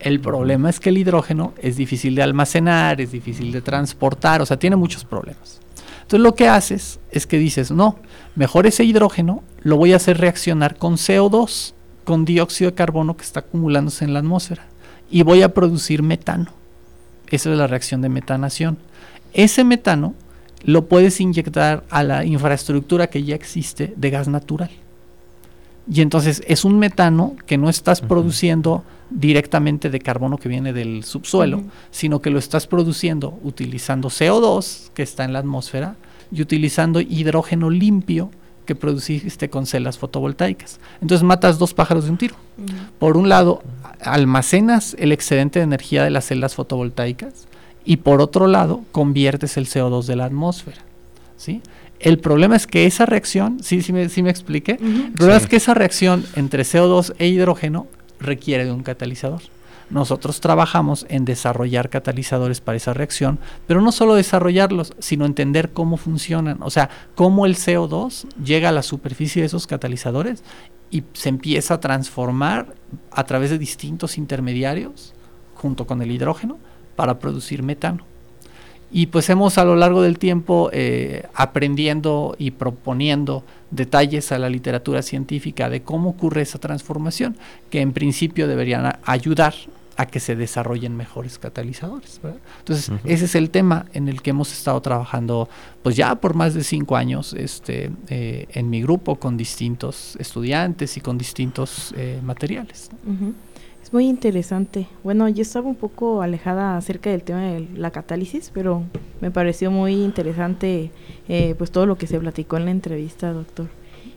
El 0.00 0.20
problema 0.20 0.70
es 0.70 0.78
que 0.78 0.90
el 0.90 0.98
hidrógeno 0.98 1.54
es 1.58 1.76
difícil 1.76 2.14
de 2.14 2.22
almacenar, 2.22 3.00
es 3.00 3.10
difícil 3.10 3.50
de 3.50 3.62
transportar, 3.62 4.40
o 4.42 4.46
sea, 4.46 4.58
tiene 4.58 4.76
muchos 4.76 5.04
problemas. 5.04 5.60
Entonces 6.02 6.20
lo 6.20 6.34
que 6.34 6.48
haces 6.48 7.00
es 7.10 7.26
que 7.26 7.38
dices, 7.38 7.70
no, 7.70 7.98
mejor 8.36 8.66
ese 8.66 8.84
hidrógeno 8.84 9.42
lo 9.62 9.76
voy 9.76 9.92
a 9.92 9.96
hacer 9.96 10.18
reaccionar 10.18 10.76
con 10.76 10.94
CO2, 10.94 11.74
con 12.04 12.24
dióxido 12.24 12.70
de 12.70 12.76
carbono 12.76 13.16
que 13.16 13.24
está 13.24 13.40
acumulándose 13.40 14.04
en 14.04 14.14
la 14.14 14.20
atmósfera, 14.20 14.64
y 15.10 15.22
voy 15.22 15.42
a 15.42 15.52
producir 15.52 16.02
metano. 16.02 16.52
Esa 17.28 17.50
es 17.50 17.58
la 17.58 17.66
reacción 17.66 18.00
de 18.00 18.08
metanación. 18.08 18.78
Ese 19.32 19.64
metano 19.64 20.14
lo 20.64 20.86
puedes 20.86 21.20
inyectar 21.20 21.84
a 21.90 22.02
la 22.02 22.24
infraestructura 22.24 23.08
que 23.08 23.22
ya 23.22 23.34
existe 23.34 23.94
de 23.96 24.10
gas 24.10 24.28
natural. 24.28 24.70
Y 25.90 26.02
entonces 26.02 26.42
es 26.46 26.64
un 26.64 26.78
metano 26.78 27.36
que 27.46 27.56
no 27.56 27.70
estás 27.70 28.02
produciendo 28.02 28.84
directamente 29.10 29.88
de 29.88 30.00
carbono 30.00 30.36
que 30.36 30.48
viene 30.48 30.74
del 30.74 31.02
subsuelo, 31.04 31.62
sino 31.90 32.20
que 32.20 32.30
lo 32.30 32.38
estás 32.38 32.66
produciendo 32.66 33.38
utilizando 33.42 34.10
CO2 34.10 34.90
que 34.92 35.02
está 35.02 35.24
en 35.24 35.32
la 35.32 35.38
atmósfera 35.38 35.96
y 36.30 36.42
utilizando 36.42 37.00
hidrógeno 37.00 37.70
limpio 37.70 38.30
que 38.66 38.74
produciste 38.74 39.48
con 39.48 39.64
celdas 39.64 39.96
fotovoltaicas. 39.96 40.78
Entonces 41.00 41.24
matas 41.24 41.58
dos 41.58 41.72
pájaros 41.72 42.04
de 42.04 42.10
un 42.10 42.18
tiro. 42.18 42.34
Por 42.98 43.16
un 43.16 43.30
lado, 43.30 43.62
almacenas 44.02 44.94
el 44.98 45.12
excedente 45.12 45.58
de 45.58 45.64
energía 45.64 46.04
de 46.04 46.10
las 46.10 46.26
celdas 46.26 46.54
fotovoltaicas 46.54 47.48
y 47.88 47.96
por 47.96 48.20
otro 48.20 48.48
lado, 48.48 48.82
conviertes 48.92 49.56
el 49.56 49.66
CO2 49.66 50.04
de 50.04 50.14
la 50.14 50.26
atmósfera. 50.26 50.76
¿sí? 51.38 51.62
El 52.00 52.18
problema 52.18 52.54
es 52.54 52.66
que 52.66 52.84
esa 52.84 53.06
reacción, 53.06 53.62
sí, 53.62 53.80
sí 53.80 53.94
me, 53.94 54.10
sí 54.10 54.22
me 54.22 54.28
expliqué, 54.28 54.72
el 54.72 55.12
problema 55.12 55.38
es 55.38 55.46
que 55.46 55.56
esa 55.56 55.72
reacción 55.72 56.26
entre 56.36 56.64
CO2 56.64 57.14
e 57.18 57.28
hidrógeno 57.28 57.86
requiere 58.20 58.66
de 58.66 58.72
un 58.72 58.82
catalizador. 58.82 59.40
Nosotros 59.88 60.42
trabajamos 60.42 61.06
en 61.08 61.24
desarrollar 61.24 61.88
catalizadores 61.88 62.60
para 62.60 62.76
esa 62.76 62.92
reacción, 62.92 63.38
pero 63.66 63.80
no 63.80 63.90
solo 63.90 64.16
desarrollarlos, 64.16 64.92
sino 64.98 65.24
entender 65.24 65.70
cómo 65.70 65.96
funcionan, 65.96 66.58
o 66.60 66.68
sea, 66.68 66.90
cómo 67.14 67.46
el 67.46 67.56
CO2 67.56 68.26
llega 68.44 68.68
a 68.68 68.72
la 68.72 68.82
superficie 68.82 69.40
de 69.40 69.46
esos 69.46 69.66
catalizadores 69.66 70.44
y 70.90 71.04
se 71.14 71.30
empieza 71.30 71.72
a 71.72 71.80
transformar 71.80 72.74
a 73.12 73.24
través 73.24 73.48
de 73.48 73.56
distintos 73.56 74.18
intermediarios 74.18 75.14
junto 75.54 75.86
con 75.86 76.02
el 76.02 76.10
hidrógeno 76.10 76.58
para 76.98 77.20
producir 77.20 77.62
metano. 77.62 78.02
Y 78.90 79.06
pues 79.06 79.30
hemos 79.30 79.56
a 79.56 79.64
lo 79.64 79.76
largo 79.76 80.02
del 80.02 80.18
tiempo 80.18 80.68
eh, 80.72 81.28
aprendiendo 81.32 82.34
y 82.40 82.50
proponiendo 82.50 83.44
detalles 83.70 84.32
a 84.32 84.38
la 84.40 84.48
literatura 84.48 85.02
científica 85.02 85.70
de 85.70 85.82
cómo 85.82 86.10
ocurre 86.10 86.42
esa 86.42 86.58
transformación, 86.58 87.36
que 87.70 87.82
en 87.82 87.92
principio 87.92 88.48
deberían 88.48 88.98
ayudar 89.04 89.54
a 89.96 90.06
que 90.06 90.18
se 90.18 90.34
desarrollen 90.34 90.96
mejores 90.96 91.38
catalizadores. 91.38 92.20
Entonces, 92.58 92.90
ese 93.04 93.26
es 93.26 93.34
el 93.36 93.50
tema 93.50 93.86
en 93.92 94.08
el 94.08 94.20
que 94.20 94.30
hemos 94.30 94.52
estado 94.52 94.80
trabajando, 94.80 95.48
pues 95.84 95.94
ya 95.94 96.16
por 96.16 96.34
más 96.34 96.54
de 96.54 96.64
cinco 96.64 96.96
años, 96.96 97.34
este, 97.34 97.92
eh, 98.08 98.46
en 98.50 98.70
mi 98.70 98.82
grupo 98.82 99.16
con 99.16 99.36
distintos 99.36 100.16
estudiantes 100.18 100.96
y 100.96 101.00
con 101.00 101.16
distintos 101.16 101.94
eh, 101.96 102.18
materiales 102.24 102.90
muy 103.92 104.06
interesante. 104.06 104.86
Bueno, 105.04 105.28
yo 105.28 105.42
estaba 105.42 105.68
un 105.68 105.74
poco 105.74 106.22
alejada 106.22 106.76
acerca 106.76 107.10
del 107.10 107.22
tema 107.22 107.42
de 107.42 107.68
la 107.74 107.90
catálisis, 107.90 108.50
pero 108.52 108.82
me 109.20 109.30
pareció 109.30 109.70
muy 109.70 109.94
interesante 109.94 110.90
eh, 111.28 111.54
pues 111.56 111.70
todo 111.70 111.86
lo 111.86 111.96
que 111.96 112.06
se 112.06 112.18
platicó 112.18 112.56
en 112.56 112.64
la 112.66 112.70
entrevista, 112.70 113.32
doctor. 113.32 113.66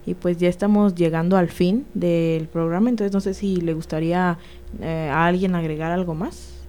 Y 0.05 0.15
pues 0.15 0.37
ya 0.37 0.49
estamos 0.49 0.95
llegando 0.95 1.37
al 1.37 1.49
fin 1.49 1.85
del 1.93 2.47
programa, 2.47 2.89
entonces 2.89 3.13
no 3.13 3.19
sé 3.19 3.33
si 3.33 3.57
le 3.57 3.73
gustaría 3.73 4.37
eh, 4.81 5.09
a 5.11 5.25
alguien 5.25 5.53
agregar 5.55 5.91
algo 5.91 6.15
más. 6.15 6.65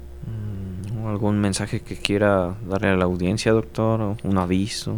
¿Algún 1.07 1.40
mensaje 1.40 1.80
que 1.80 1.96
quiera 1.96 2.55
darle 2.68 2.88
a 2.88 2.96
la 2.96 3.05
audiencia, 3.05 3.53
doctor? 3.53 4.16
¿Un 4.22 4.38
aviso? 4.38 4.94